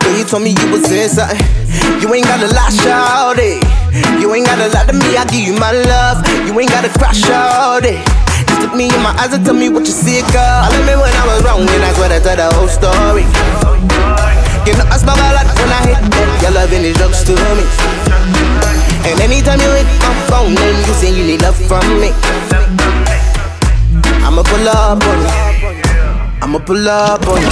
girl, 0.00 0.16
you 0.16 0.24
told 0.24 0.42
me 0.42 0.50
you 0.50 0.72
was 0.72 0.90
in 0.90 1.08
something. 1.08 1.38
You 2.00 2.12
ain't 2.14 2.26
gotta 2.26 2.48
lie, 2.48 2.70
shout 2.70 3.36
it. 3.38 3.77
You 4.20 4.34
ain't 4.34 4.46
gotta 4.46 4.68
lie 4.70 4.86
to 4.86 4.92
me, 4.92 5.16
I 5.16 5.24
give 5.26 5.42
you 5.42 5.54
my 5.54 5.72
love. 5.72 6.22
You 6.46 6.52
ain't 6.58 6.70
gotta 6.70 6.90
cry, 6.98 7.12
shout 7.12 7.84
it. 7.84 7.98
Just 8.46 8.60
look 8.62 8.74
me 8.74 8.88
in 8.88 9.02
my 9.02 9.14
eyes 9.18 9.32
and 9.32 9.44
tell 9.44 9.54
me 9.54 9.68
what 9.68 9.86
you 9.86 9.92
see, 9.92 10.22
girl. 10.32 10.62
I 10.64 10.70
me 10.86 10.94
when 10.94 11.12
I 11.14 11.24
was 11.26 11.42
wrong, 11.44 11.60
and 11.60 11.82
that's 11.82 11.98
what 11.98 12.12
I 12.12 12.20
tell 12.20 12.36
the 12.36 12.48
whole 12.54 12.68
story. 12.68 13.24
You 14.66 14.76
know 14.76 14.84
I 14.84 14.96
a 15.00 15.28
lot 15.32 15.48
when 15.56 15.70
I 15.72 15.80
hit 15.88 16.02
that. 16.12 16.28
Your 16.42 16.52
loving 16.52 16.84
is 16.84 16.96
drugs 16.96 17.24
to 17.24 17.32
me. 17.32 17.64
And 19.08 19.20
anytime 19.20 19.60
you 19.60 19.70
hit 19.72 19.88
my 20.04 20.12
phone, 20.28 20.54
then 20.54 20.76
you 20.86 20.94
say 20.94 21.10
you 21.10 21.24
need 21.24 21.40
love 21.40 21.56
from 21.56 21.86
me. 22.00 22.12
I'ma 24.20 24.42
pull 24.42 24.68
up 24.68 25.02
on 25.02 25.18
you. 25.24 25.32
I'ma 26.42 26.58
pull 26.58 26.88
up 26.88 27.26
on 27.26 27.40
you. 27.40 27.48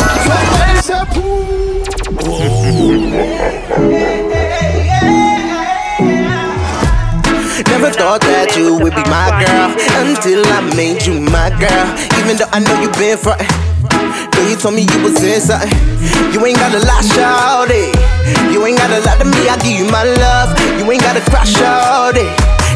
Never 2.47 3.46
thought 8.19 8.49
that 8.49 8.57
you 8.57 8.81
would 8.81 8.97
be 8.97 9.05
my 9.13 9.29
girl 9.45 9.69
until 10.01 10.41
I 10.49 10.65
made 10.73 11.05
you 11.05 11.21
my 11.21 11.53
girl. 11.61 11.87
Even 12.17 12.41
though 12.41 12.49
I 12.53 12.65
know 12.65 12.73
you've 12.81 12.97
been 12.97 13.17
frontin'. 13.21 13.45
Girl, 14.33 14.47
you 14.49 14.57
told 14.57 14.73
me 14.73 14.89
you 14.89 14.99
was 15.05 15.21
in 15.21 15.41
something. 15.41 15.69
You 16.33 16.41
ain't 16.45 16.57
gotta 16.57 16.81
lie, 16.81 17.05
shout 17.05 17.69
it. 17.69 17.93
You 18.49 18.65
ain't 18.65 18.81
gotta 18.81 19.05
lie 19.05 19.21
to 19.21 19.27
me, 19.29 19.49
I 19.49 19.57
give 19.61 19.77
you 19.77 19.89
my 19.93 20.05
love. 20.05 20.57
You 20.81 20.89
ain't 20.89 21.05
gotta 21.05 21.21
cry, 21.29 21.45
shout 21.45 22.17
it. 22.17 22.31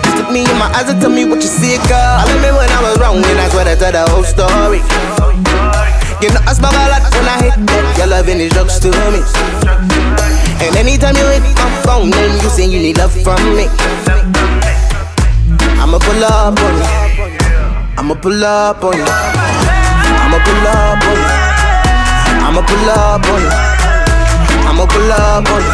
Just 0.05 0.17
look 0.21 0.29
me 0.29 0.45
in 0.45 0.57
my 0.61 0.69
eyes 0.77 0.93
and 0.93 1.01
tell 1.01 1.13
me 1.13 1.25
what 1.25 1.41
you 1.41 1.51
see, 1.51 1.81
girl. 1.89 2.21
I 2.21 2.29
me 2.41 2.53
when 2.53 2.69
I 2.69 2.81
was 2.85 3.01
wrong, 3.01 3.17
and 3.17 3.37
that's 3.41 3.55
what 3.57 3.65
I 3.65 3.77
tell 3.77 3.93
the 3.93 4.05
whole 4.13 4.27
story. 4.27 4.85
You 6.21 6.29
know 6.37 6.43
I 6.45 6.53
smell 6.53 6.75
a 6.75 6.85
lot 6.93 7.05
when 7.17 7.25
I 7.25 7.37
hit 7.49 7.57
that. 7.65 7.85
Your 7.97 8.09
loving 8.13 8.41
is 8.45 8.53
drugs 8.53 8.77
to 8.85 8.93
me. 9.09 9.25
And 10.61 10.77
anytime 10.77 11.17
you 11.17 11.25
hit 11.33 11.49
my 11.57 11.71
phone, 11.81 12.11
then 12.11 12.29
you 12.45 12.51
say 12.53 12.69
you 12.69 12.81
need 12.81 12.99
love 12.99 13.13
from 13.25 13.41
me. 13.57 14.50
I'ma 15.81 15.99
pull 15.99 16.25
up 16.25 16.61
on 16.61 16.75
you. 16.77 16.87
I'ma 17.99 18.15
pull 18.15 18.45
up 18.45 18.85
on 18.85 18.97
you. 18.97 19.05
I'ma 20.23 20.39
pull 20.45 20.67
up 20.69 21.05
on 21.09 21.17
you. 21.17 21.31
I'ma 22.47 22.63
pull 22.63 22.91
up 22.91 23.27
on 23.27 23.41
you. 23.43 23.51
I'ma 24.69 24.85
pull 24.87 25.11
up 25.13 25.49
on 25.51 25.63
you. 25.65 25.73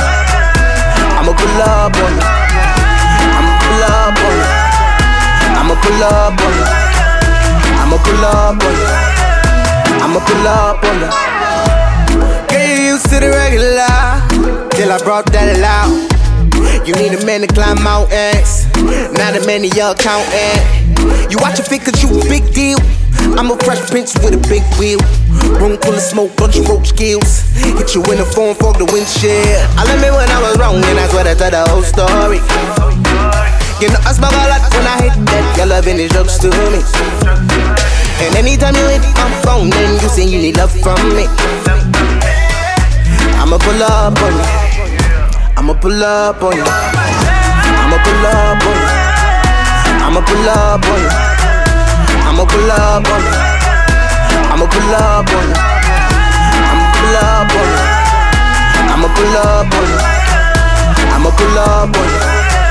I'ma 1.18 1.32
pull 1.32 1.60
up 1.60 1.96
on 1.96 2.12
you. 2.16 2.24
I'ma 3.36 3.52
pull 3.60 3.82
up 3.82 4.18
on 4.24 4.32
you. 4.36 4.46
I'ma 5.58 5.74
pull 5.82 6.02
up 6.02 6.40
on 6.40 6.54
you. 6.54 6.66
I'ma 7.82 7.96
pull 7.98 8.24
up 8.24 8.62
on 8.62 8.74
you. 8.80 8.90
I'ma 10.02 10.20
pull 10.20 10.46
up 10.46 10.84
on 10.84 10.96
you. 11.00 11.10
Get 12.48 12.78
used 12.78 13.08
to 13.10 13.16
the 13.20 13.28
regular 13.30 13.96
till 14.70 14.92
I 14.92 14.98
brought 15.02 15.26
that 15.32 15.58
loud. 15.58 15.92
You 16.86 16.94
need 16.94 17.14
a 17.14 17.24
man 17.26 17.40
to 17.40 17.48
climb 17.48 17.82
mountains, 17.82 18.65
not 19.18 19.36
a 19.36 19.42
man 19.46 19.64
of 19.64 19.74
y'all 19.74 19.94
counting. 19.94 20.60
You 21.30 21.38
watch 21.42 21.58
your 21.58 21.66
fit 21.66 21.82
cause 21.82 22.02
you 22.02 22.08
a 22.10 22.22
big 22.28 22.46
deal. 22.54 22.78
I'm 23.38 23.50
a 23.50 23.56
fresh 23.58 23.82
prince 23.90 24.14
with 24.22 24.34
a 24.34 24.42
big 24.48 24.62
wheel. 24.78 25.00
Room 25.58 25.76
full 25.78 25.94
of 25.94 26.00
smoke, 26.00 26.36
bunch 26.36 26.56
of 26.56 26.68
roach 26.68 26.88
skills. 26.88 27.42
Hit 27.56 27.94
you 27.94 28.02
in 28.10 28.18
the 28.18 28.28
phone, 28.28 28.54
fog 28.54 28.78
the 28.78 28.86
windshield. 28.86 29.44
I 29.76 29.84
let 29.84 29.98
me 30.00 30.10
when 30.10 30.30
I 30.30 30.38
was 30.40 30.58
wrong, 30.58 30.76
and 30.76 30.96
that's 30.98 31.12
what 31.12 31.26
I 31.26 31.34
tell 31.34 31.50
the 31.50 31.62
whole 31.68 31.82
story. 31.82 32.38
You 33.82 33.92
know 33.92 34.00
I 34.08 34.12
smell 34.16 34.32
a 34.32 34.44
lot 34.48 34.62
when 34.72 34.86
I 34.86 34.96
hit 35.04 35.16
that. 35.26 35.44
Your 35.58 35.66
loving 35.66 35.98
is 35.98 36.10
drugs 36.10 36.38
to 36.40 36.48
me. 36.48 36.80
And 38.24 38.34
anytime 38.36 38.74
you 38.74 38.86
hit 38.88 39.02
my 39.18 39.28
phone, 39.44 39.68
then 39.68 40.00
you 40.00 40.08
say 40.08 40.24
you 40.24 40.38
need 40.38 40.56
love 40.56 40.72
from 40.72 40.96
me. 41.14 41.26
I'ma 43.36 43.58
pull 43.58 43.82
up 43.82 44.16
on 44.22 44.32
you. 44.32 44.46
I'ma 45.56 45.74
pull 45.74 46.02
up 46.02 46.42
on 46.42 46.56
you. 46.56 47.45
I'ma 47.96 48.04
pull 48.04 48.26
up 48.26 48.60
on 48.66 48.76
you. 48.76 48.90
I'ma 50.04 50.20
pull 50.20 50.48
up 50.50 50.84
on 50.84 51.00
you. 51.00 51.10
I'ma 52.28 52.44
pull 52.44 52.70
up 52.70 53.08
on 53.08 53.22
you. 53.24 53.34
I'ma 54.52 54.66
pull 54.66 54.94
up 54.94 55.30
on 55.32 55.48
you. 55.48 55.56
I'ma 56.68 56.84
pull 56.92 57.16
up 57.16 57.52
on 57.56 57.68
you. 57.72 57.84
I'ma 58.92 59.08
pull 59.16 59.36
up 59.36 59.74
on 59.74 59.88
you. 59.88 60.00
I'ma 61.14 61.30
pull 61.30 61.58
up 61.58 61.96
on 61.96 62.04
you. 62.04 62.65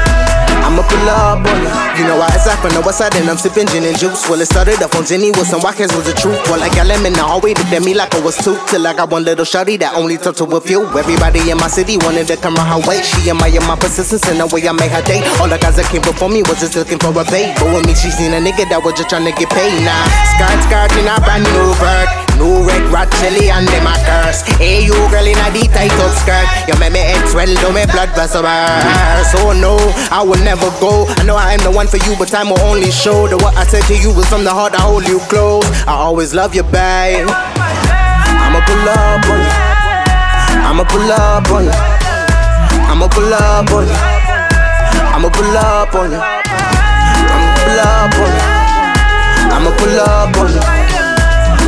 I'ma 0.76 0.84
pull 0.92 1.08
up 1.08 1.40
on 1.40 1.64
you. 1.64 1.72
You 1.96 2.04
know 2.04 2.20
why 2.20 2.28
it's 2.36 2.44
from 2.60 2.76
the 2.76 2.92
side 2.92 3.16
and 3.16 3.32
I'm 3.32 3.40
sipping 3.40 3.64
gin 3.72 3.88
and 3.88 3.96
juice. 3.96 4.28
Well, 4.28 4.42
it 4.44 4.52
started 4.52 4.84
up 4.84 4.92
on 5.00 5.06
Jenny 5.08 5.32
with 5.32 5.48
some 5.48 5.64
wackers 5.64 5.96
was 5.96 6.04
the 6.04 6.12
truth. 6.12 6.36
Well, 6.52 6.60
I 6.60 6.68
got 6.68 6.92
lemon 6.92 7.08
in 7.08 7.14
the 7.16 7.24
hallway, 7.24 7.56
looked 7.56 7.72
at 7.72 7.80
me 7.80 7.96
like 7.96 8.12
I 8.12 8.20
was 8.20 8.36
two. 8.36 8.60
Till 8.68 8.84
I 8.84 8.92
got 8.92 9.08
one 9.08 9.24
little 9.24 9.46
shawty 9.46 9.80
that 9.80 9.96
only 9.96 10.18
talked 10.18 10.40
to 10.40 10.44
a 10.44 10.60
few. 10.60 10.84
Everybody 10.92 11.48
in 11.48 11.56
my 11.64 11.72
city 11.72 11.96
wanted 11.96 12.28
to 12.28 12.36
come 12.36 12.60
around 12.60 12.84
her 12.84 12.90
way. 12.92 13.00
She 13.00 13.32
admired 13.32 13.64
my 13.64 13.80
persistence 13.80 14.28
and 14.28 14.44
the 14.44 14.52
way 14.52 14.68
I 14.68 14.76
made 14.76 14.92
her 14.92 15.00
day. 15.08 15.24
All 15.40 15.48
the 15.48 15.56
guys 15.56 15.80
that 15.80 15.88
came 15.88 16.04
before 16.04 16.28
me 16.28 16.44
was 16.44 16.60
just 16.60 16.76
looking 16.76 17.00
for 17.00 17.16
a 17.16 17.24
babe. 17.32 17.56
But 17.56 17.72
with 17.72 17.88
me, 17.88 17.96
she 17.96 18.12
seen 18.12 18.36
a 18.36 18.44
nigga 18.44 18.68
that 18.68 18.84
was 18.84 19.00
just 19.00 19.08
trying 19.08 19.24
to 19.24 19.32
get 19.32 19.48
paid. 19.56 19.80
Nah, 19.88 19.96
skirt, 20.36 20.60
skirt 20.68 20.92
in 21.00 21.08
a 21.08 21.16
brand 21.24 21.48
new 21.48 21.72
bird. 21.80 22.26
New 22.36 22.68
red 22.68 22.84
rat 22.92 23.08
chili 23.24 23.48
them 23.48 23.88
a 23.88 23.96
curse. 24.04 24.44
Hey, 24.60 24.84
you 24.84 24.92
girl 25.08 25.24
in 25.24 25.40
a 25.40 25.48
tight 25.72 25.96
up 26.04 26.12
skirt. 26.20 26.44
You 26.68 26.76
make 26.84 26.92
me 26.92 27.00
head 27.00 27.24
swell, 27.32 27.48
do 27.48 27.72
me 27.72 27.88
blood 27.88 28.12
vessel 28.12 28.44
burst. 28.44 29.32
So 29.32 29.56
no, 29.56 29.80
I 30.12 30.20
will 30.20 30.40
never 30.44 30.65
go. 30.80 31.06
I 31.18 31.24
know 31.24 31.36
I 31.36 31.54
am 31.54 31.62
the 31.62 31.72
one 31.72 31.88
for 31.88 31.98
you, 31.98 32.16
but 32.18 32.28
time 32.30 32.50
will 32.50 32.60
only 32.62 32.92
show 32.92 33.28
that 33.28 33.38
what 33.42 33.56
I 33.58 33.66
said 33.66 33.84
to 33.90 33.96
you 33.98 34.14
was 34.14 34.26
from 34.28 34.44
the 34.44 34.52
heart. 34.52 34.74
I 34.74 34.82
hold 34.82 35.08
you 35.08 35.20
close. 35.28 35.66
I 35.88 35.94
always 35.94 36.34
love 36.34 36.56
you, 36.56 36.64
babe. 36.64 37.28
I'ma 37.28 38.60
pull 38.66 38.90
up 38.90 39.26
on 39.30 39.40
you. 39.42 39.54
I'ma 40.66 40.84
pull 40.84 41.12
up 41.12 41.50
on 41.52 41.66
you. 41.66 41.76
I'ma 42.90 43.08
pull 43.08 43.34
up 43.34 43.72
on 43.72 43.88
you. 43.88 43.94
I'ma 45.14 45.30
pull 45.30 45.58
up 45.58 45.96
on 45.96 46.12
you. 46.12 46.22
I'ma 47.32 47.50
pull 47.58 47.80
up 47.80 48.16
on 48.16 48.32
you. 48.34 48.46
I'ma 49.56 49.72
pull 49.78 50.00
up 50.00 50.38
on 50.38 50.52
you. 50.54 50.64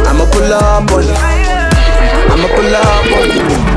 I'ma 0.07 0.25
pull 0.31 0.53
up 0.53 0.91
on 0.91 1.05
you. 1.05 1.15
I'ma 2.31 2.47
pull 2.47 2.75
up 2.75 3.11
on 3.15 3.71
you. 3.71 3.76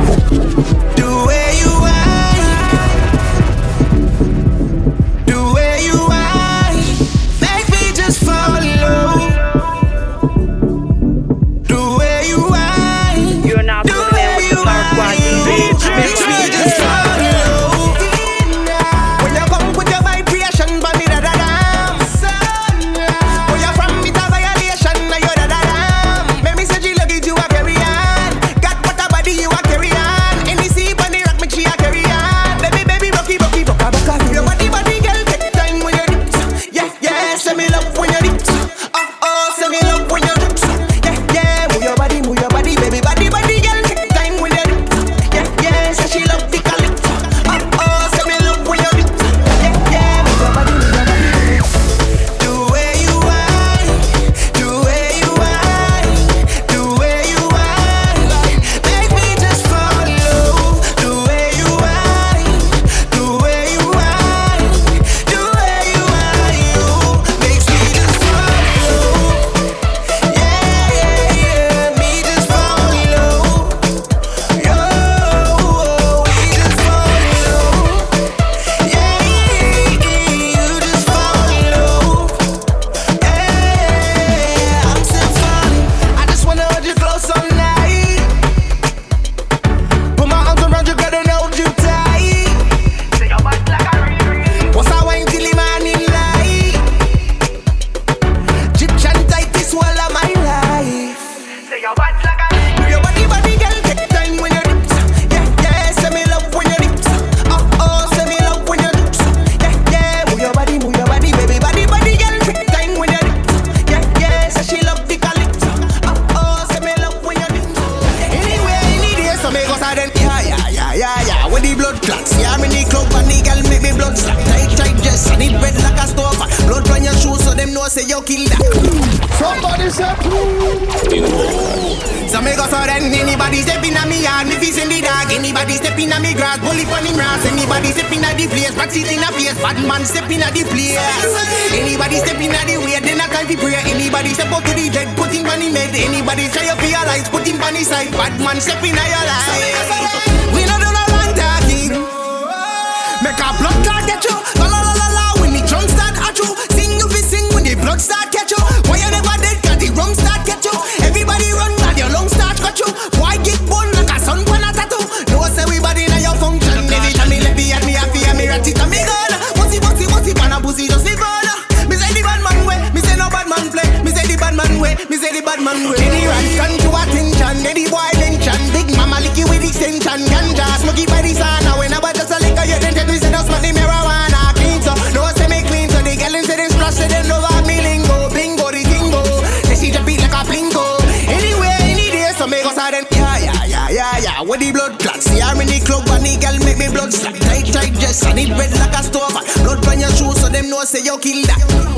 way. 174.91 175.07
Me 175.11 175.17
say 175.17 175.31
the 175.33 175.43
bad 175.43 175.63
man 175.63 175.79
way. 175.87 175.99
Any 176.03 176.27
ransom 176.27 176.73
to 176.83 176.89
attention. 176.91 177.67
Any 177.67 177.87
boy 177.87 178.11
mention. 178.19 178.61
Big 178.75 178.89
mama 178.97 179.23
licky 179.23 179.47
with 179.47 179.63
extension. 179.63 180.21
Ganja 180.27 180.67
smoky 180.83 181.07
by 181.07 181.23
the 181.23 181.35
sun. 181.35 181.63
Now 181.65 181.79
when 181.79 181.93
I 181.95 181.99
was 181.99 182.15
just 182.19 182.33
a 182.35 182.39
liquor, 182.43 182.67
you 182.67 182.79
didn't 182.83 182.97
tell 182.99 183.07
me 183.07 183.19
say 183.19 183.31
no 183.31 183.43
smoke 183.47 183.63
the 183.63 183.71
marijuana. 183.71 184.55
Clean 184.59 184.81
so, 184.83 184.95
no 185.15 185.23
say 185.39 185.47
me 185.47 185.63
clean 185.67 185.89
so. 185.91 186.03
The 186.03 186.15
gallon 186.19 186.45
say 186.45 186.57
them 186.57 186.71
splash, 186.71 186.99
say 186.99 187.09
them 187.09 187.29
know 187.29 187.39
about 187.39 187.67
me 187.67 187.79
lingo. 187.81 188.31
Bingo 188.35 188.67
the 188.71 188.83
tingo. 188.83 189.23
Say 189.69 189.77
she 189.79 189.89
just 189.95 190.05
beat 190.07 190.21
like 190.21 190.35
a 190.35 190.43
plinko. 190.47 190.99
Anywhere, 191.31 191.79
any 191.87 192.11
day, 192.11 192.33
so 192.35 192.47
me 192.47 192.63
go 192.63 192.73
sudden. 192.75 193.07
Yeah, 193.15 193.39
yeah, 193.39 193.65
yeah, 193.67 193.89
yeah, 193.91 194.19
yeah. 194.19 194.43
With 194.43 194.61
the 194.61 194.73
blood 194.73 194.99
clots. 194.99 195.27
See 195.31 195.41
I'm 195.41 195.61
in 195.61 195.69
the 195.69 195.79
club, 195.87 196.09
and 196.11 196.25
the 196.27 196.35
girl 196.41 196.57
make 196.67 196.79
me 196.79 196.89
blood 196.91 197.13
slap. 197.13 197.37
Tight, 197.39 197.67
tight 197.71 197.95
dress, 197.95 198.27
and 198.27 198.39
it 198.39 198.51
red 198.59 198.73
like 198.75 198.95
a 198.97 199.03
stove. 199.05 199.37
Blood 199.63 199.87
on 199.87 200.01
your 200.01 200.11
shoes, 200.11 200.41
so 200.41 200.49
them 200.49 200.69
know 200.69 200.83
say 200.85 201.03
you 201.05 201.17
kill 201.19 201.47
that. 201.47 201.90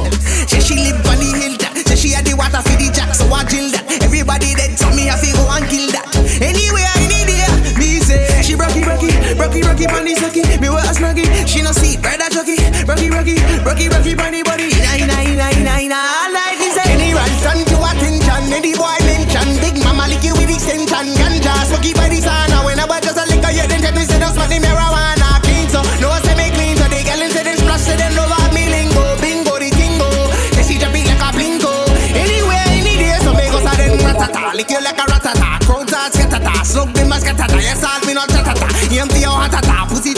funny 9.93 10.15
sucky, 10.17 10.43
me 10.61 10.69
wear 10.69 10.85
a 10.85 10.93
snuggie. 10.97 11.29
She 11.47 11.61
no 11.61 11.73
see 11.73 12.01
red 12.01 12.21
a 12.25 12.29
chucky, 12.33 12.57
rocky 12.89 13.09
rocky, 13.13 13.37
rocky 13.61 13.87
rocky 13.93 14.15
bunny 14.15 14.43
body. 14.43 14.73
Ina 14.73 14.97
ina 15.05 15.17
ina 15.29 15.47
ina 15.53 15.75
ina. 15.85 15.99
All 16.01 16.33
I 16.33 16.57
can 16.57 16.73
say. 16.73 16.89
Any 16.93 17.13
ransom 17.13 17.61
to 17.69 17.77
attention, 17.89 18.53
any 18.53 18.73
boy 18.75 18.97
mention. 19.05 19.49
Big 19.61 19.77
mama 19.85 20.09
lick 20.09 20.25
you 20.25 20.35
with 20.35 20.51
extension, 20.51 21.07
ganja 21.21 21.53
smoky 21.69 21.93
by 21.93 22.09
the 22.09 22.19
sun. 22.25 22.51
When 22.65 22.81
I 22.81 22.85
was 22.89 23.01
just 23.05 23.21
a 23.21 23.25
liquor, 23.29 23.53
you 23.53 23.65
didn't 23.69 23.85
tell 23.85 23.95
me 23.95 24.05
say 24.09 24.19
no 24.19 24.29
smoke 24.33 24.49
the 24.49 24.59
marijuana. 24.65 25.29
Clean 25.45 25.69
so, 25.69 25.81
no 26.01 26.09
one 26.09 26.23
say 26.25 26.35
me 26.37 26.49
clean 26.57 26.77
so. 26.77 26.87
They 26.89 27.05
gallons 27.05 27.33
say 27.33 27.45
they 27.45 27.57
splash 27.57 27.89
it 27.93 28.01
and 28.01 28.15
know 28.17 28.27
about 28.27 28.51
me 28.57 28.65
lingo, 28.69 29.05
bingo 29.21 29.55
the 29.61 29.71
tingo. 29.73 30.09
Then 30.57 30.65
she 30.65 30.77
drop 30.81 30.97
it 30.97 31.05
like 31.09 31.21
a 31.21 31.29
blingo. 31.37 31.73
Anywhere, 32.17 32.67
any 32.77 32.95
day, 33.01 33.17
so 33.25 33.33
me 33.33 33.45
go 33.53 33.59
sudden 33.61 34.01
ratata, 34.01 34.53
lick 34.57 34.71
you 34.73 34.81
like 34.81 35.01
a 35.01 35.05
ratata. 35.09 35.49
Crowd 35.65 35.89
starts 35.89 36.17
get 36.17 36.33
a 36.33 36.65
Slug 36.65 36.93
the 36.93 37.05
mask 37.05 37.27
get 37.27 37.41
a 37.41 37.47
yes 37.61 37.85
I 37.85 38.02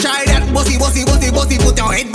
try 0.05 0.23
that 0.25 0.53
bossy, 0.53 0.77
bossy, 0.77 1.03
bossy, 1.03 1.31
bossy. 1.31 1.57
Put 1.57 1.77
your 1.77 1.91
head 1.91 2.14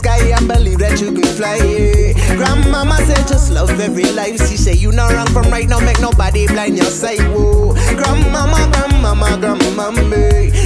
sky 0.00 0.32
and 0.32 0.48
believe 0.48 0.78
that 0.78 1.00
you 1.00 1.12
can 1.12 1.28
fly. 1.36 1.58
Grandmama 2.36 2.96
said 3.04 3.26
just 3.28 3.52
love 3.52 3.70
every 3.80 4.10
life. 4.12 4.38
She 4.48 4.56
say 4.56 4.72
you 4.72 4.92
not 4.92 5.12
wrong 5.12 5.26
from 5.28 5.50
right 5.50 5.68
now, 5.68 5.80
make 5.80 6.00
nobody 6.00 6.46
blind 6.46 6.76
your 6.76 6.86
sight. 6.86 7.20
Whoa. 7.20 7.74
Grandmama, 7.96 8.60
grandmama, 8.72 9.36
grandmama, 9.36 9.92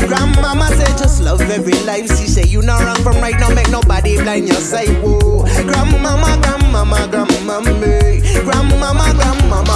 Grandmama 0.07 0.67
said 0.75 0.97
just 0.97 1.21
love 1.21 1.41
every 1.41 1.77
life. 1.85 2.07
She 2.17 2.27
say 2.27 2.43
you 2.43 2.61
not 2.61 2.81
wrong 2.83 2.97
from 3.03 3.21
right 3.21 3.39
now, 3.39 3.49
make 3.53 3.69
nobody 3.69 4.15
blind 4.17 4.47
your 4.47 4.57
sight. 4.57 4.89
Whoa. 5.03 5.45
Grandmama, 5.69 6.37
grandmama, 6.41 7.07
grandmama, 7.09 7.71
grandmama, 8.43 9.05
grandmama, 9.13 9.75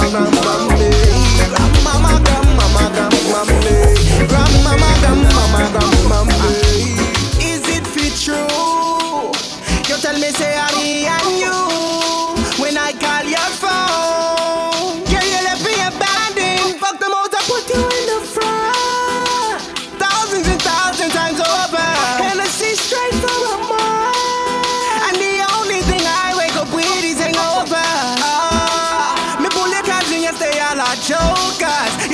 grandmama, 1.50 2.12
grandmama, 2.20 2.82
grandmama, 2.90 3.60
grandmama, 4.28 4.88
grandmama, 5.00 5.60
grandmama. 5.72 6.36
Is 7.40 7.62
it 7.68 7.86
fit 7.86 8.14
true? 8.18 9.30
You 9.88 9.96
tell 10.02 10.18
me 10.18 10.30
say 10.30 10.58
me 10.76 11.06
and 11.06 11.38
you 11.38 11.69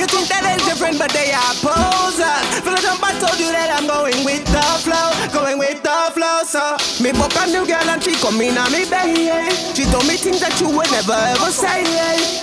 You 0.07 0.23
think 0.23 0.31
that 0.31 0.39
they're 0.39 0.63
different, 0.63 0.95
but 0.95 1.11
they 1.11 1.35
are 1.35 1.51
posers. 1.59 2.47
Feel 2.63 2.79
like 2.79 3.03
I 3.03 3.11
told 3.19 3.35
you 3.35 3.51
that 3.51 3.67
I'm 3.75 3.91
going 3.91 4.23
with 4.23 4.47
the 4.47 4.63
flow, 4.79 5.11
going 5.35 5.59
with 5.59 5.83
the 5.83 5.99
flow. 6.15 6.47
So 6.47 6.79
me 7.03 7.11
book 7.11 7.35
a 7.35 7.43
new 7.51 7.67
girl 7.67 7.83
and 7.83 7.99
she 7.99 8.15
come 8.15 8.39
in 8.39 8.55
on 8.55 8.71
me 8.71 8.87
bed. 8.87 9.51
She 9.75 9.83
told 9.91 10.07
me 10.07 10.15
things 10.15 10.39
that 10.39 10.55
you 10.63 10.71
would 10.71 10.87
never 10.95 11.11
ever 11.11 11.51
say. 11.51 11.83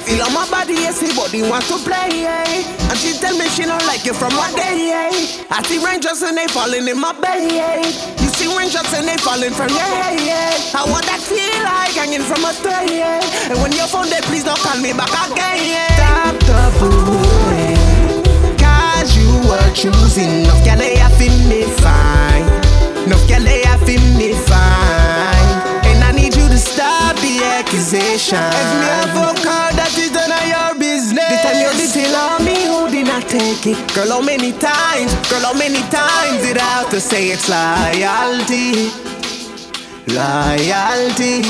Feel 0.05 0.29
on 0.29 0.37
my 0.37 0.45
body, 0.53 0.77
yes, 0.77 1.01
body 1.17 1.41
wants 1.41 1.73
to 1.73 1.81
play. 1.81 2.29
And 2.29 2.97
she 3.01 3.17
tell 3.17 3.33
me 3.33 3.49
she 3.49 3.65
don't 3.65 3.81
like 3.89 4.05
you 4.05 4.13
from 4.13 4.37
my 4.37 4.53
day. 4.53 4.93
I 5.49 5.65
see 5.65 5.81
raindrops 5.81 6.21
and 6.21 6.37
they 6.37 6.45
falling 6.53 6.85
in 6.85 7.01
my 7.01 7.17
bed. 7.17 7.49
You 8.21 8.29
see 8.29 8.53
raindrops 8.53 8.93
and 8.93 9.09
they 9.09 9.17
falling 9.25 9.57
from 9.57 9.73
your 9.73 9.89
head. 9.89 10.21
How 10.69 10.85
would 10.85 11.09
that 11.09 11.25
feel 11.25 11.65
like 11.65 11.97
hanging 11.97 12.29
from 12.29 12.45
a 12.45 12.53
thread? 12.53 12.93
And 13.49 13.57
when 13.65 13.73
your 13.73 13.89
phone 13.89 14.13
dead, 14.13 14.21
please 14.29 14.45
don't 14.45 14.61
call 14.61 14.77
me 14.85 14.93
back 14.93 15.09
again. 15.33 15.89
Stop 15.97 16.37
were 19.47 19.71
choosing. 19.73 20.45
Enough 20.45 20.65
girl 20.65 20.79
they 20.79 20.97
have 20.97 21.19
me 21.21 21.63
fine 21.81 22.47
Enough 23.07 23.29
girl 23.29 23.45
they 23.45 23.63
have 23.65 23.87
me 23.87 24.33
fine 24.49 25.49
And 25.89 26.03
I 26.05 26.13
need 26.13 26.35
you 26.35 26.49
to 26.49 26.59
stop 26.59 27.17
the 27.17 27.45
accusation. 27.61 28.39
If 28.39 28.71
me 28.81 29.21
a 29.21 29.35
car 29.45 29.73
that 29.73 29.93
is 29.97 30.11
none 30.13 30.33
of 30.33 30.45
your 30.49 30.79
business. 30.79 31.29
The 31.31 31.39
time 31.45 31.61
you 31.61 31.73
did 31.79 31.91
tell 31.93 32.17
on 32.17 32.45
me 32.45 32.57
who 32.67 32.91
did 32.91 33.07
not 33.07 33.29
take 33.29 33.67
it. 33.67 33.79
Girl 33.95 34.11
how 34.11 34.23
many 34.23 34.53
times, 34.53 35.13
girl 35.29 35.45
how 35.45 35.55
many 35.55 35.83
times 35.93 36.43
Did 36.43 36.59
I 36.59 36.83
have 36.83 36.91
to 36.91 37.01
say 37.01 37.29
it's 37.29 37.49
loyalty 37.49 39.14
Loyalty, 40.07 41.41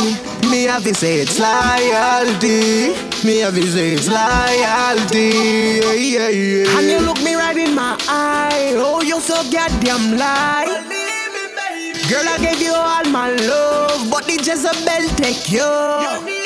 me 0.49 0.65
have 0.65 0.85
to 0.85 0.95
say 0.95 1.19
it's 1.21 1.41
loyalty. 1.41 2.95
Me 3.27 3.39
have 3.41 3.55
to 3.55 3.67
say 3.67 3.93
it's 3.95 4.09
loyalty. 4.09 5.81
Yeah, 5.83 5.93
yeah, 5.93 6.29
yeah. 6.29 6.79
And 6.79 6.87
you 6.89 7.01
look 7.01 7.21
me 7.23 7.35
right 7.35 7.57
in 7.57 7.75
my 7.75 7.97
eye. 8.09 8.73
Oh, 8.77 9.03
you 9.03 9.21
so 9.21 9.35
goddamn 9.51 10.17
lie. 10.19 10.67
Girl, 12.09 12.29
I 12.29 12.39
gave 12.39 12.61
you 12.63 12.73
all 12.75 13.05
my 13.11 13.31
love, 13.33 14.09
but 14.11 14.25
the 14.27 14.35
Jezebel 14.35 15.09
take 15.17 15.51
you. 15.51 16.44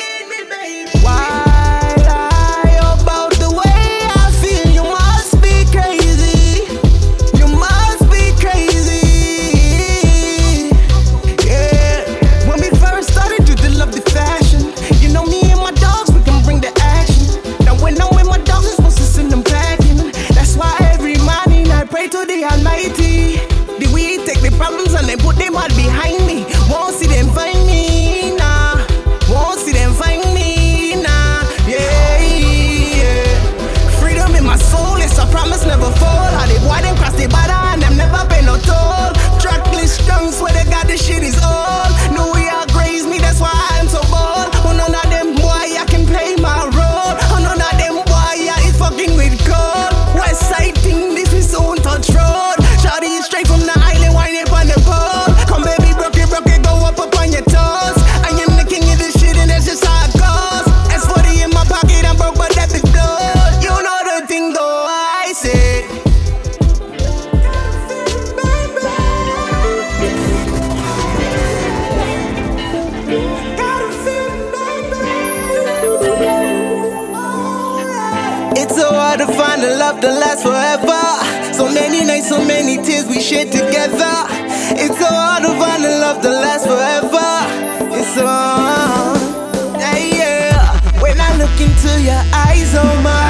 Into 91.69 92.01
your 92.01 92.21
eyes, 92.33 92.73
oh 92.75 93.01
my. 93.01 93.28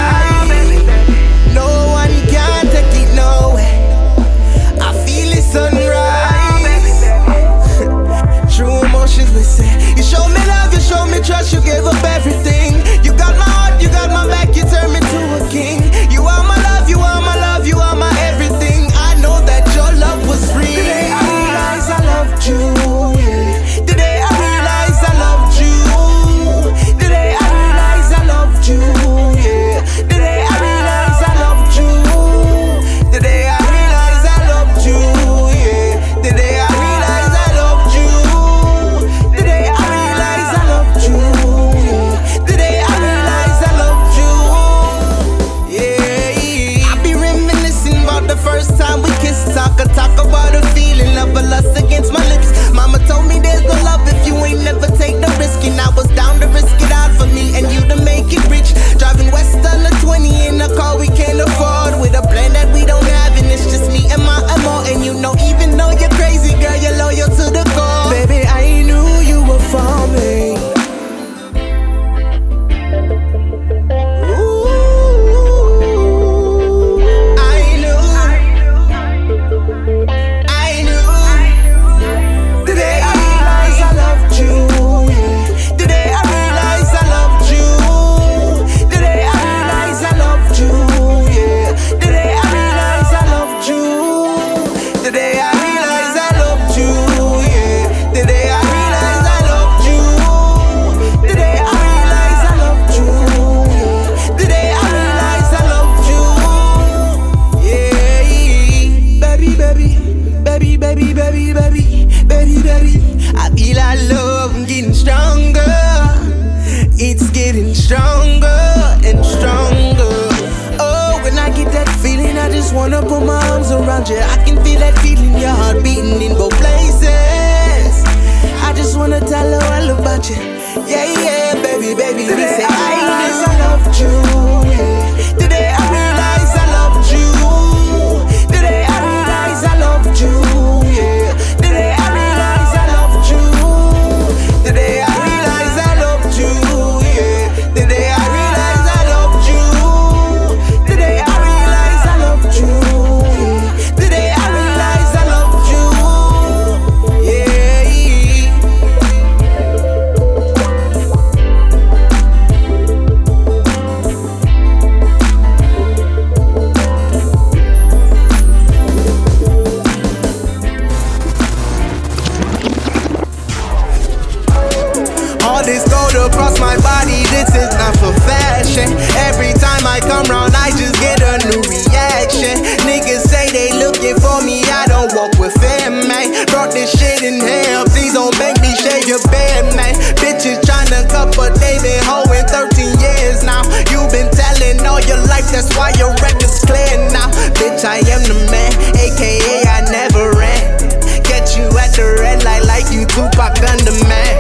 That's 195.51 195.73
why 195.75 195.91
your 195.97 196.13
record's 196.21 196.61
clear 196.65 196.97
now. 197.09 197.29
Bitch, 197.57 197.85
I 197.85 197.99
am 198.09 198.21
the 198.25 198.37
man, 198.53 198.71
aka 198.97 199.55
I 199.65 199.81
never 199.89 200.31
ran. 200.37 200.79
Catch 201.25 201.57
you 201.57 201.65
at 201.77 201.93
the 201.97 202.17
red 202.21 202.43
light 202.43 202.65
like 202.65 202.89
you 202.93 203.05
Tupac 203.05 203.57
under 203.65 203.97
man. 204.05 204.35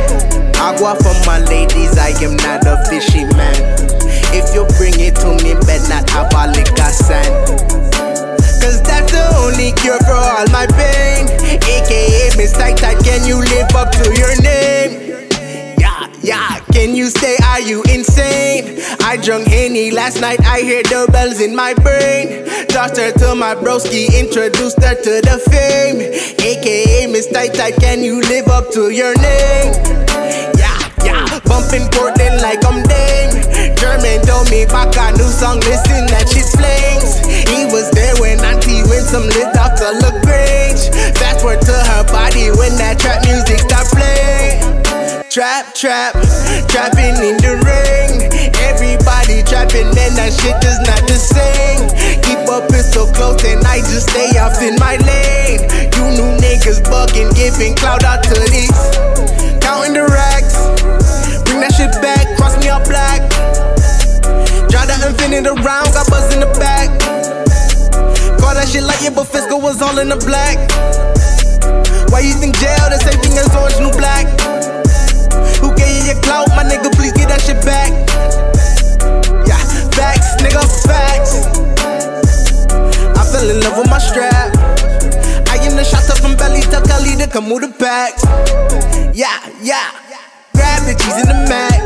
Agua 0.55 0.95
for 1.01 1.15
my 1.25 1.39
ladies, 1.45 1.97
I 1.97 2.13
am 2.21 2.35
not 2.45 2.65
a 2.65 2.77
fishy 2.89 3.25
man. 3.37 3.57
If 4.31 4.53
you 4.53 4.67
bring 4.77 4.99
it 4.99 5.15
to 5.23 5.33
me, 5.43 5.57
bet 5.65 5.81
not 5.89 6.05
abalika 6.13 6.89
sand. 6.93 7.33
Cause 8.61 8.81
that's 8.83 9.11
the 9.11 9.25
only 9.41 9.71
cure 9.81 9.99
for 10.05 10.19
all 10.19 10.47
my 10.51 10.67
pain. 10.77 11.25
AKA 11.65 12.29
Tight 12.53 12.77
Tight, 12.77 12.99
can 13.03 13.25
you 13.25 13.39
live 13.39 13.73
up 13.73 13.91
to 13.91 14.13
your 14.13 14.35
name? 14.41 15.27
Yeah, 15.79 16.11
yeah, 16.21 16.59
can 16.71 16.93
you 16.93 17.07
stay? 17.07 17.37
Are 17.43 17.61
you 17.61 17.83
insane? 17.89 18.78
I 19.09 19.17
drunk 19.17 19.47
Henny 19.47 19.89
last 19.89 20.21
night, 20.21 20.37
I 20.45 20.61
hear 20.61 20.83
the 20.83 21.09
bells 21.11 21.41
in 21.41 21.55
my 21.55 21.73
brain. 21.73 22.45
Tossed 22.69 23.01
her 23.01 23.09
to 23.09 23.33
my 23.33 23.55
broski, 23.55 24.05
introduced 24.13 24.77
her 24.85 24.93
to 24.93 25.13
the 25.25 25.41
fame. 25.49 25.97
AKA 26.37 27.07
Miss 27.09 27.25
Tight 27.25 27.57
can 27.81 28.03
you 28.03 28.21
live 28.21 28.45
up 28.49 28.69
to 28.77 28.93
your 28.93 29.17
name? 29.17 29.73
Yeah, 30.61 30.77
yeah, 31.01 31.25
bumping 31.41 31.89
Portland 31.89 32.45
like 32.45 32.61
I'm 32.61 32.85
Dame. 32.85 33.33
German 33.81 34.21
told 34.29 34.45
me 34.53 34.69
back 34.69 34.93
a 34.93 35.17
new 35.17 35.25
song, 35.25 35.57
listen, 35.65 36.05
that 36.13 36.29
shit's 36.29 36.53
flames. 36.53 37.17
He 37.49 37.65
was 37.73 37.89
there 37.97 38.13
when 38.21 38.37
Auntie 38.45 38.85
some 39.09 39.25
lit 39.25 39.57
off 39.57 39.73
to 39.81 39.89
LaGrange. 40.05 40.85
Fast 41.17 41.41
forward 41.41 41.65
to 41.65 41.73
her 41.73 42.05
body 42.13 42.53
when 42.61 42.77
that 42.77 43.01
trap 43.01 43.25
music 43.25 43.57
stopped 43.57 43.89
playing. 43.89 44.38
Trap, 45.29 45.75
trap, 45.75 46.17
trapping 46.73 47.13
in 47.21 47.37
the 47.37 47.61
ring. 47.61 48.33
Everybody 48.65 49.45
trapping, 49.45 49.93
and 49.93 50.17
that 50.17 50.33
shit 50.33 50.57
is 50.65 50.81
not 50.89 51.05
the 51.05 51.21
same. 51.21 51.85
Keep 52.25 52.49
up 52.49 52.65
it 52.73 52.81
so 52.81 53.05
close, 53.13 53.37
and 53.45 53.61
I 53.61 53.85
just 53.85 54.09
stay 54.09 54.33
off 54.41 54.57
in 54.57 54.73
my 54.81 54.97
lane. 54.97 55.69
You 55.93 56.17
new 56.17 56.33
niggas 56.41 56.81
bugging, 56.81 57.29
giving 57.37 57.77
cloud 57.77 58.01
out 58.09 58.25
to 58.25 58.41
these. 58.49 58.73
Counting 59.61 59.93
the 59.93 60.09
racks, 60.09 60.57
bring 61.45 61.61
that 61.61 61.77
shit 61.77 61.93
back, 62.01 62.25
cross 62.33 62.57
me 62.57 62.73
up 62.73 62.89
black. 62.89 63.21
Drive 64.73 64.89
the 64.89 64.97
Infiniti 65.13 65.45
around, 65.45 65.93
got 65.93 66.09
buzz 66.09 66.33
in 66.33 66.41
the 66.41 66.49
back. 66.57 66.89
Call 68.41 68.57
that 68.57 68.65
shit 68.65 68.81
like 68.81 69.05
yeah, 69.05 69.13
but 69.13 69.29
Fisco 69.29 69.61
was 69.61 69.77
all 69.77 70.01
in 70.01 70.09
the 70.09 70.17
black. 70.25 70.57
Why 72.09 72.25
you 72.25 72.33
think 72.33 72.57
jail 72.57 72.89
the 72.89 72.97
same 72.97 73.21
thing 73.21 73.37
as 73.37 73.53
orange, 73.53 73.77
new 73.77 73.93
black? 73.93 74.25
Who 75.61 75.75
gave 75.75 75.91
you 75.91 76.13
your 76.13 76.19
clout? 76.21 76.47
My 76.55 76.63
nigga, 76.63 76.91
please 76.95 77.13
get 77.13 77.29
that 77.29 77.41
shit 77.41 77.59
back. 77.65 77.91
Yeah, 79.47 79.59
facts, 79.95 80.35
nigga, 80.41 80.63
facts. 80.87 81.45
I 83.17 83.23
fell 83.31 83.49
in 83.49 83.59
love 83.61 83.77
with 83.77 83.89
my 83.89 83.99
strap. 83.99 84.55
I 85.49 85.57
am 85.65 85.75
the 85.75 85.83
shot 85.83 86.09
up 86.09 86.17
from 86.19 86.35
belly 86.37 86.61
to 86.71 86.79
Cali 86.87 87.15
to 87.17 87.27
come 87.27 87.49
with 87.49 87.63
the 87.63 87.71
pack. 87.77 88.15
Yeah, 89.13 89.39
yeah. 89.61 89.91
Grab 90.53 90.83
the 90.87 90.95
cheese 90.95 91.19
in 91.19 91.27
the 91.27 91.37
mat. 91.49 91.79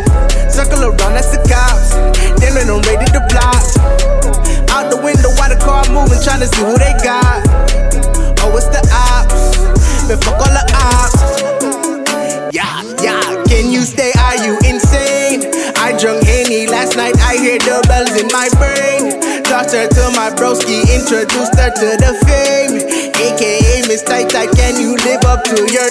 Circle 0.51 0.83
around, 0.83 1.13
that's 1.17 1.31
the 1.33 1.41
cops. 1.49 1.97
Then 2.39 2.53
they 2.53 2.65
done 2.65 2.81
raided 2.85 3.09
the 3.09 3.25
block. 3.31 3.63
Out 4.69 4.89
the 4.89 4.97
window 5.01 5.29
while 5.37 5.49
the 5.49 5.57
car 5.57 5.85
moving, 5.89 6.19
tryna 6.21 6.45
see 6.49 6.61
who 6.61 6.77
they 6.77 6.93
got. 7.01 7.41
Oh, 8.45 8.53
it's 8.57 8.67
the 8.69 8.81
ops. 8.93 9.57
Man, 10.07 10.17
fuck 10.21 10.37
all 10.37 10.53
the 10.53 10.63
ops. 10.77 11.17
Yeah, 12.53 12.83
yeah, 13.01 13.42
can 13.53 13.69
you 13.71 13.81
stay? 13.81 14.11
Are 14.17 14.37
you 14.43 14.57
insane? 14.65 15.45
I 15.77 15.93
drunk 15.99 16.23
Henny 16.23 16.65
last 16.65 16.97
night, 16.97 17.13
I 17.21 17.37
hear 17.37 17.59
the 17.59 17.85
bells 17.87 18.15
in 18.17 18.27
my 18.33 18.49
brain. 18.57 19.21
Tossed 19.43 19.75
her 19.75 19.87
to 19.87 20.05
my 20.17 20.33
broski, 20.33 20.81
introduced 20.89 21.53
her 21.61 21.69
to 21.69 21.89
the 22.01 22.13
fame. 22.25 22.81
AKA 23.13 23.87
Miss 23.87 24.01
Tight 24.01 24.29
Tight, 24.29 24.49
can 24.57 24.81
you 24.81 24.95
live 25.05 25.23
up 25.25 25.43
to 25.43 25.57
your. 25.71 25.87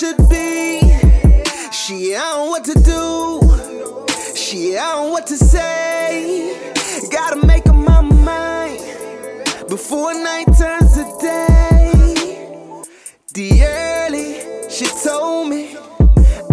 Should 0.00 0.30
be. 0.30 0.80
She 1.70 2.12
don't 2.12 2.46
know 2.46 2.46
what 2.48 2.64
to 2.64 2.72
do. 2.72 4.34
She 4.34 4.72
don't 4.72 5.08
know 5.08 5.12
what 5.12 5.26
to 5.26 5.36
say. 5.36 6.56
Gotta 7.10 7.44
make 7.46 7.66
up 7.66 7.76
my 7.76 8.00
mind 8.00 8.80
before 9.68 10.14
night 10.14 10.46
turns 10.58 10.94
to 10.94 11.04
day. 11.20 12.82
The 13.34 13.62
early, 13.62 14.70
she 14.70 14.86
told 15.04 15.50
me 15.50 15.76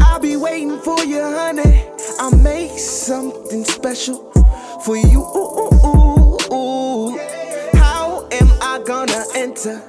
I'll 0.02 0.20
be 0.20 0.36
waiting 0.36 0.80
for 0.80 1.00
you, 1.06 1.22
honey. 1.22 1.86
I'll 2.20 2.36
make 2.36 2.78
something 2.78 3.64
special 3.64 4.30
for 4.84 4.98
you. 4.98 5.22
Ooh, 5.22 5.70
ooh, 5.88 6.54
ooh. 6.54 7.18
How 7.76 8.28
am 8.30 8.50
I 8.62 8.82
gonna 8.86 9.24
enter? 9.36 9.82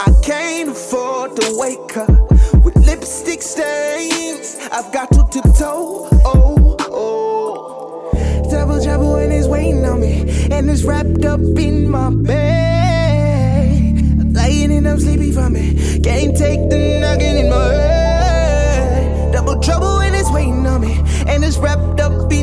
I 0.00 0.10
can't 0.22 0.70
afford 0.70 1.36
to 1.36 1.56
wake 1.58 1.96
up 1.98 2.31
with 2.64 2.76
lipstick 2.76 3.42
stains. 3.42 4.56
I've 4.70 4.92
got 4.92 5.10
to 5.12 5.26
tiptoe. 5.30 6.08
Oh, 6.24 6.76
oh. 6.80 8.48
Double 8.50 8.82
trouble 8.82 9.16
and 9.16 9.32
it's 9.32 9.46
waiting 9.46 9.84
on 9.84 10.00
me, 10.00 10.48
and 10.50 10.68
it's 10.70 10.84
wrapped 10.84 11.24
up 11.24 11.40
in 11.40 11.88
my 11.90 12.10
bed. 12.10 13.98
I'm 14.20 14.32
laying 14.32 14.72
and 14.72 14.86
I'm 14.88 15.00
sleepy 15.00 15.32
from 15.32 15.56
it. 15.56 16.02
Can't 16.04 16.36
take 16.36 16.68
the 16.68 17.00
nugget 17.00 17.36
in 17.36 17.48
my 17.50 17.72
head. 17.72 19.32
Double 19.32 19.60
trouble 19.60 20.00
and 20.00 20.14
it's 20.14 20.30
waiting 20.30 20.66
on 20.66 20.80
me, 20.82 21.00
and 21.26 21.44
it's 21.44 21.56
wrapped 21.58 22.00
up 22.00 22.30
in 22.32 22.41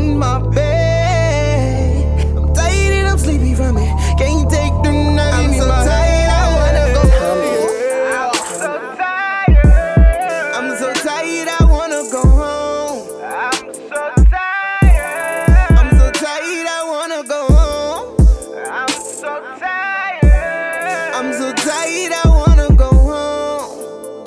I'm 21.22 21.34
so 21.34 21.52
tired, 21.52 22.14
I 22.14 22.30
wanna 22.30 22.74
go 22.78 22.88
home. 22.88 24.24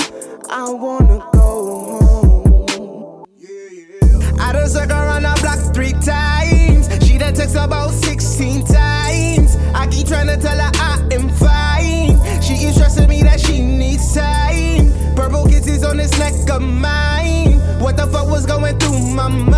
I 0.51 0.69
wanna 0.69 1.27
go 1.33 1.41
home. 2.03 3.25
I 4.39 4.53
done 4.53 4.69
circle 4.69 4.99
around 4.99 5.23
the 5.23 5.39
block 5.41 5.75
three 5.75 5.93
times. 6.05 6.91
She 7.03 7.17
done 7.17 7.33
text 7.33 7.57
about 7.57 7.93
16 7.93 8.67
times. 8.67 9.57
I 9.75 9.89
keep 9.91 10.07
trying 10.07 10.27
to 10.27 10.37
tell 10.37 10.59
her 10.59 10.71
I 10.75 11.01
am 11.13 11.31
fine. 11.31 12.43
She 12.43 12.59
keeps 12.59 12.75
stressing 12.75 13.09
me 13.09 13.23
that 13.23 13.41
she 13.41 13.63
needs 13.63 14.13
time. 14.13 14.93
Purple 15.17 15.47
kisses 15.47 15.85
on 15.85 15.97
this 15.97 16.13
neck 16.19 16.35
of 16.51 16.61
mine. 16.61 17.55
What 17.81 17.97
the 17.97 18.07
fuck 18.09 18.29
was 18.29 18.45
going 18.45 18.79
through 18.79 19.01
my 19.15 19.29
mind? 19.29 19.52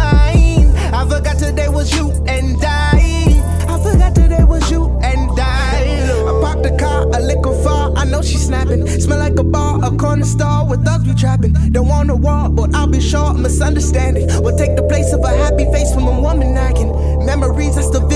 With 10.76 10.84
thugs 10.84 11.04
be 11.04 11.14
trapping. 11.14 11.52
Don't 11.72 11.88
want 11.88 12.08
to 12.08 12.16
walk, 12.16 12.54
but 12.54 12.74
I'll 12.74 12.86
be 12.86 13.00
short. 13.00 13.36
Misunderstanding 13.36 14.26
will 14.42 14.56
take 14.56 14.76
the 14.76 14.82
place 14.82 15.12
of 15.12 15.22
a 15.22 15.28
happy 15.28 15.64
face 15.72 15.92
from 15.92 16.06
a 16.06 16.20
woman 16.20 16.54
nagging. 16.54 16.90
Memories 17.24 17.78
are 17.78 17.82
still 17.82 18.06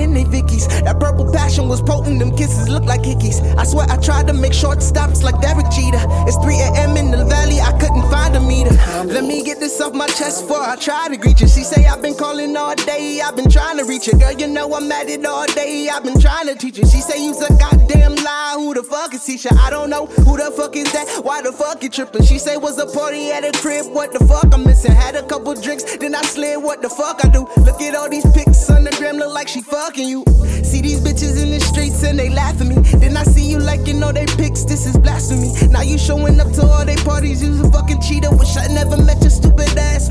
in 0.00 0.14
they 0.14 0.24
Vickies. 0.24 0.66
That 0.84 0.98
purple 0.98 1.30
passion 1.32 1.68
was 1.68 1.80
potent, 1.82 2.18
them 2.18 2.34
kisses 2.36 2.68
look 2.68 2.84
like 2.84 3.02
hickeys. 3.02 3.40
I 3.56 3.64
swear 3.64 3.86
I 3.88 3.96
tried 3.96 4.26
to 4.28 4.32
make 4.32 4.52
short 4.52 4.82
stops 4.82 5.22
like 5.22 5.40
Derek 5.40 5.70
Jeter. 5.70 6.00
It's 6.26 6.36
3 6.38 6.54
a.m. 6.54 6.96
in 6.96 7.10
the 7.10 7.24
valley, 7.24 7.60
I 7.60 7.72
couldn't 7.78 8.08
find 8.10 8.34
a 8.36 8.40
meter. 8.40 8.74
Let 9.04 9.24
me 9.24 9.42
get 9.44 9.60
this 9.60 9.80
off 9.80 9.94
my 9.94 10.06
chest 10.08 10.42
before 10.42 10.62
I 10.62 10.76
try 10.76 11.08
to 11.08 11.16
greet 11.16 11.40
you. 11.40 11.48
She 11.48 11.62
say 11.62 11.86
I've 11.86 12.02
been 12.02 12.14
calling 12.14 12.56
all 12.56 12.74
day, 12.74 13.20
I've 13.20 13.36
been 13.36 13.50
trying 13.50 13.78
to 13.78 13.84
reach 13.84 14.06
you. 14.06 14.18
Girl, 14.18 14.32
you 14.32 14.48
know 14.48 14.72
I'm 14.74 14.90
at 14.90 15.08
it 15.08 15.24
all 15.26 15.46
day, 15.46 15.88
I've 15.88 16.04
been 16.04 16.20
trying 16.20 16.46
to 16.48 16.54
teach 16.54 16.78
you. 16.78 16.84
She 16.86 17.00
say 17.00 17.22
you's 17.22 17.40
a 17.42 17.52
goddamn 17.58 18.14
lie, 18.16 18.54
who 18.56 18.74
the 18.74 18.82
fuck 18.82 19.14
is 19.14 19.20
Tisha? 19.22 19.52
I 19.58 19.70
don't 19.70 19.90
know 19.90 20.06
who 20.06 20.36
the 20.36 20.50
fuck 20.56 20.76
is 20.76 20.90
that, 20.92 21.24
why 21.24 21.42
the 21.42 21.52
fuck 21.52 21.82
you 21.82 21.88
tripping? 21.88 22.24
She 22.24 22.38
say 22.38 22.56
was 22.56 22.78
a 22.78 22.86
party 22.86 23.30
at 23.30 23.44
a 23.44 23.52
crib, 23.58 23.86
what 23.86 24.12
the 24.12 24.24
fuck 24.24 24.52
I'm 24.52 24.64
missing? 24.64 24.92
Had 24.92 25.16
a 25.16 25.26
couple 25.26 25.54
drinks, 25.54 25.96
then 25.96 26.14
I 26.14 26.22
slid, 26.22 26.62
what 26.62 26.82
the 26.82 26.88
fuck 26.88 27.24
I 27.24 27.28
do? 27.28 27.48
Look 27.64 27.80
at 27.80 27.94
all 27.94 28.08
these 28.08 28.26
pics 28.32 28.68
on 28.70 28.84
the 28.84 28.90
gram, 28.90 29.16
look 29.16 29.32
like 29.34 29.48
she 29.48 29.62
you. 29.96 30.24
See 30.62 30.80
these 30.82 31.00
bitches 31.00 31.42
in 31.42 31.50
the 31.50 31.60
streets 31.60 32.02
and 32.04 32.18
they 32.18 32.28
laugh 32.28 32.60
at 32.60 32.66
me. 32.66 32.76
Then 32.98 33.16
I 33.16 33.24
see 33.24 33.44
you 33.44 33.58
liking 33.58 34.02
all 34.02 34.12
they 34.12 34.26
pics, 34.26 34.64
this 34.64 34.86
is 34.86 34.96
blasphemy. 34.96 35.52
Now 35.68 35.82
you 35.82 35.98
showing 35.98 36.38
up 36.40 36.52
to 36.54 36.62
all 36.62 36.84
they 36.84 36.96
parties, 36.96 37.42
you's 37.42 37.60
a 37.60 37.70
fucking 37.70 38.00
cheater. 38.00 38.30
Wish 38.30 38.56
I 38.56 38.66
never 38.68 38.96
met 38.96 39.20
your 39.20 39.30
stupid 39.30 39.76
ass. 39.76 40.10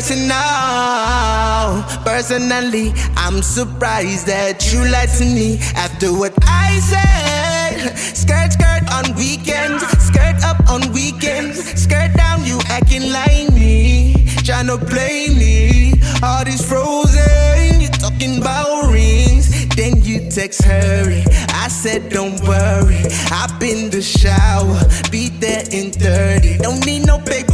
Personal. 0.00 1.84
Personally, 2.04 2.92
I'm 3.16 3.42
surprised 3.42 4.26
that 4.26 4.72
you 4.72 4.80
lied 4.90 5.10
to 5.18 5.24
me 5.26 5.58
after 5.76 6.10
what 6.10 6.32
I 6.42 6.80
said. 6.80 7.98
Skirt, 8.16 8.52
skirt 8.52 8.84
on 8.96 9.14
weekends, 9.16 9.84
skirt 10.00 10.42
up 10.42 10.58
on 10.70 10.90
weekends, 10.92 11.58
skirt 11.78 12.14
down, 12.16 12.44
you 12.44 12.58
acting 12.68 13.12
like 13.12 13.52
me. 13.52 14.14
Tryna 14.40 14.78
play 14.88 15.28
me, 15.28 15.92
heart 16.22 16.48
is 16.48 16.66
frozen, 16.66 17.82
you 17.82 17.88
talking 17.88 18.38
about 18.38 18.90
rings. 18.90 19.50
Then 19.76 20.02
you 20.02 20.30
text 20.30 20.62
hurry. 20.64 21.24
I 21.52 21.68
said 21.68 22.08
don't 22.08 22.40
worry. 22.42 23.02
Hop 23.28 23.62
in 23.62 23.90
the 23.90 24.00
shower. 24.00 24.80
Be 25.10 25.28
there 25.28 25.64
in 25.70 25.92
30. 25.92 26.58
Don't 26.58 26.84
need 26.86 27.06
no 27.06 27.18
paper 27.18 27.49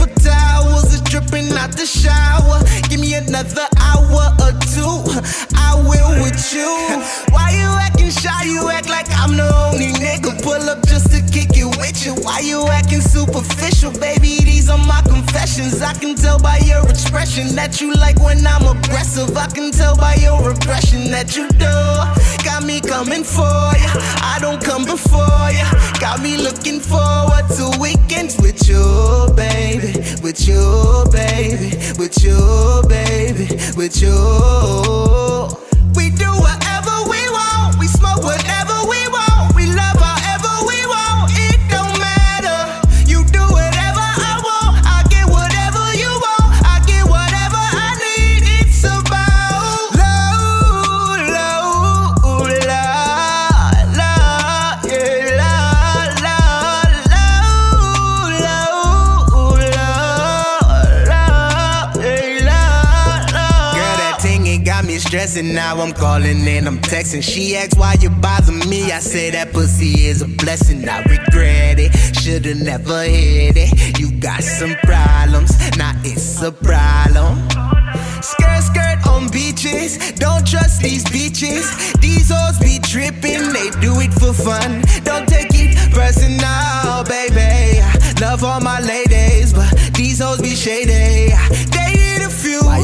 the 1.77 1.85
shower. 1.85 2.65
Give 2.89 3.01
me 3.01 3.15
another 3.15 3.69
hour 3.79 4.33
or 4.41 4.53
two. 4.73 4.97
I 5.55 5.77
will 5.77 6.25
with 6.25 6.41
you. 6.53 6.73
Why 7.31 7.53
you 7.53 7.69
acting 7.79 8.11
shy? 8.11 8.45
You 8.45 8.71
act 8.71 8.89
like 8.89 9.07
I'm 9.11 9.37
the 9.37 9.49
only 9.69 9.93
nigga. 9.93 10.43
Pull 10.43 10.69
up 10.69 10.87
just 10.87 11.11
to 11.13 11.21
kick 11.33 11.53
it 11.53 11.69
with 11.77 12.05
you. 12.05 12.15
Why 12.25 12.41
you 12.41 12.67
acting 12.69 13.03
superficial, 13.03 13.93
baby? 13.93 14.41
These 14.45 14.69
are 14.71 14.79
my 14.79 15.03
I 15.49 15.95
can 15.95 16.17
tell 16.17 16.41
by 16.41 16.59
your 16.67 16.83
expression 16.89 17.55
that 17.55 17.81
you 17.81 17.95
like 17.95 18.19
when 18.19 18.45
I'm 18.45 18.67
aggressive. 18.67 19.37
I 19.37 19.47
can 19.47 19.71
tell 19.71 19.97
by 19.97 20.17
your 20.17 20.51
aggression 20.51 21.13
that 21.13 21.37
you 21.37 21.47
do. 21.51 21.77
Got 22.45 22.65
me 22.65 22.81
coming 22.81 23.23
for 23.23 23.47
ya. 23.79 23.91
I 24.27 24.39
don't 24.41 24.61
come 24.61 24.85
before 24.85 25.47
ya. 25.55 25.71
Got 26.01 26.21
me 26.21 26.37
looking 26.37 26.81
forward 26.81 27.47
to 27.57 27.79
weekends 27.79 28.37
with 28.43 28.69
you, 28.69 29.31
baby. 29.37 29.95
With 30.21 30.49
you, 30.49 31.07
baby. 31.13 31.79
With 31.97 32.25
you, 32.25 32.83
baby. 32.89 33.47
With 33.77 34.03
you. 34.03 34.19
We 35.95 36.11
do 36.11 36.31
whatever 36.43 36.95
we 37.07 37.23
want. 37.31 37.79
We 37.79 37.87
smoke 37.87 38.25
whatever 38.25 38.76
stressing. 65.27 65.55
Now 65.55 65.81
I'm 65.81 65.93
calling 65.93 66.47
and 66.47 66.67
I'm 66.67 66.79
texting. 66.79 67.23
She 67.23 67.57
asks 67.57 67.77
why 67.77 67.97
you 68.01 68.11
bother 68.11 68.53
me. 68.53 68.93
I 68.93 69.01
say 69.01 69.31
that 69.31 69.53
pussy 69.53 70.07
is 70.07 70.23
a 70.23 70.29
blessing. 70.29 70.89
I 70.89 71.03
regret 71.03 71.79
it. 71.79 71.93
Should've 72.17 72.57
never 72.57 73.03
hit 73.03 73.57
it. 73.57 73.99
You 73.99 74.13
got 74.21 74.43
some 74.43 74.75
problems. 74.85 75.53
Now 75.77 75.93
it's 76.05 76.43
a 76.43 76.53
problem. 76.53 77.49
Skirt, 78.23 78.63
skirt 78.63 79.07
on 79.07 79.29
beaches. 79.31 80.13
Don't 80.13 80.47
trust 80.47 80.83
these 80.83 81.05
beaches. 81.11 81.67
These 82.01 82.31
hoes 82.33 82.59
be 82.59 82.79
tripping. 82.79 83.53
They 83.53 83.71
do 83.81 84.01
it 84.01 84.13
for 84.15 84.33
fun. 84.33 84.83
Don't 85.05 85.29
take 85.29 85.51
it 85.53 85.75
personal, 85.93 87.05
baby. 87.05 87.83
Love 88.21 88.45
all 88.45 88.61
my 88.61 88.81
ladies, 88.81 89.53
but 89.53 89.71
these 89.95 90.21
hoes 90.21 90.41
be 90.41 90.55
shady. 90.55 91.35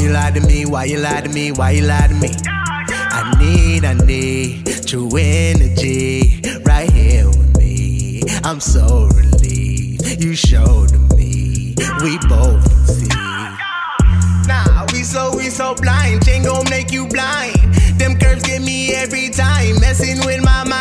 You 0.02 0.10
lie 0.10 0.30
to 0.32 0.40
me? 0.40 0.66
Why 0.66 0.84
you 0.84 0.98
lie 0.98 1.20
to 1.20 1.28
me? 1.28 1.52
Why 1.52 1.70
you 1.70 1.82
lie 1.82 2.08
to 2.08 2.14
me? 2.14 2.28
I 2.44 3.36
need, 3.38 3.84
I 3.84 3.94
need 3.94 4.66
true 4.86 5.08
energy 5.16 6.40
right 6.64 6.90
here 6.90 7.28
with 7.28 7.56
me. 7.56 8.22
I'm 8.42 8.58
so 8.58 9.08
relieved 9.14 10.22
you 10.22 10.34
showed 10.34 10.92
me. 11.16 11.74
We 12.02 12.18
both 12.28 12.66
see. 12.88 13.06
Nah, 14.48 14.86
we 14.92 15.04
so, 15.04 15.36
we 15.36 15.50
so 15.50 15.74
blind. 15.76 16.24
Chain 16.24 16.42
gon' 16.44 16.68
make 16.68 16.90
you 16.90 17.06
blind. 17.06 17.56
Them 17.98 18.18
curves 18.18 18.42
get 18.42 18.60
me 18.60 18.94
every 18.94 19.30
time, 19.30 19.80
messing 19.80 20.18
with 20.26 20.42
my 20.42 20.64
mind. 20.64 20.71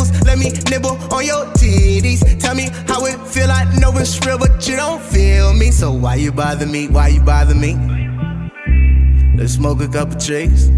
Nipples. 0.00 0.26
Let 0.26 0.38
me 0.38 0.50
nibble 0.70 0.96
on 1.12 1.24
your 1.24 1.46
titties. 1.54 2.38
Tell 2.38 2.54
me 2.54 2.68
how 2.86 3.04
it 3.06 3.18
feel. 3.26 3.50
I 3.50 3.64
know 3.78 3.96
it's 3.96 4.24
real, 4.26 4.38
but 4.38 4.66
you 4.66 4.76
don't 4.76 5.02
feel 5.02 5.52
me. 5.52 5.70
So 5.70 5.92
why 5.92 6.16
you 6.16 6.32
bother 6.32 6.66
me? 6.66 6.88
Why 6.88 7.08
you 7.08 7.22
bother 7.22 7.54
me? 7.54 7.76
Let's 9.36 9.54
smoke 9.54 9.80
a 9.80 9.88
couple 9.88 10.18
drinks. 10.18 10.68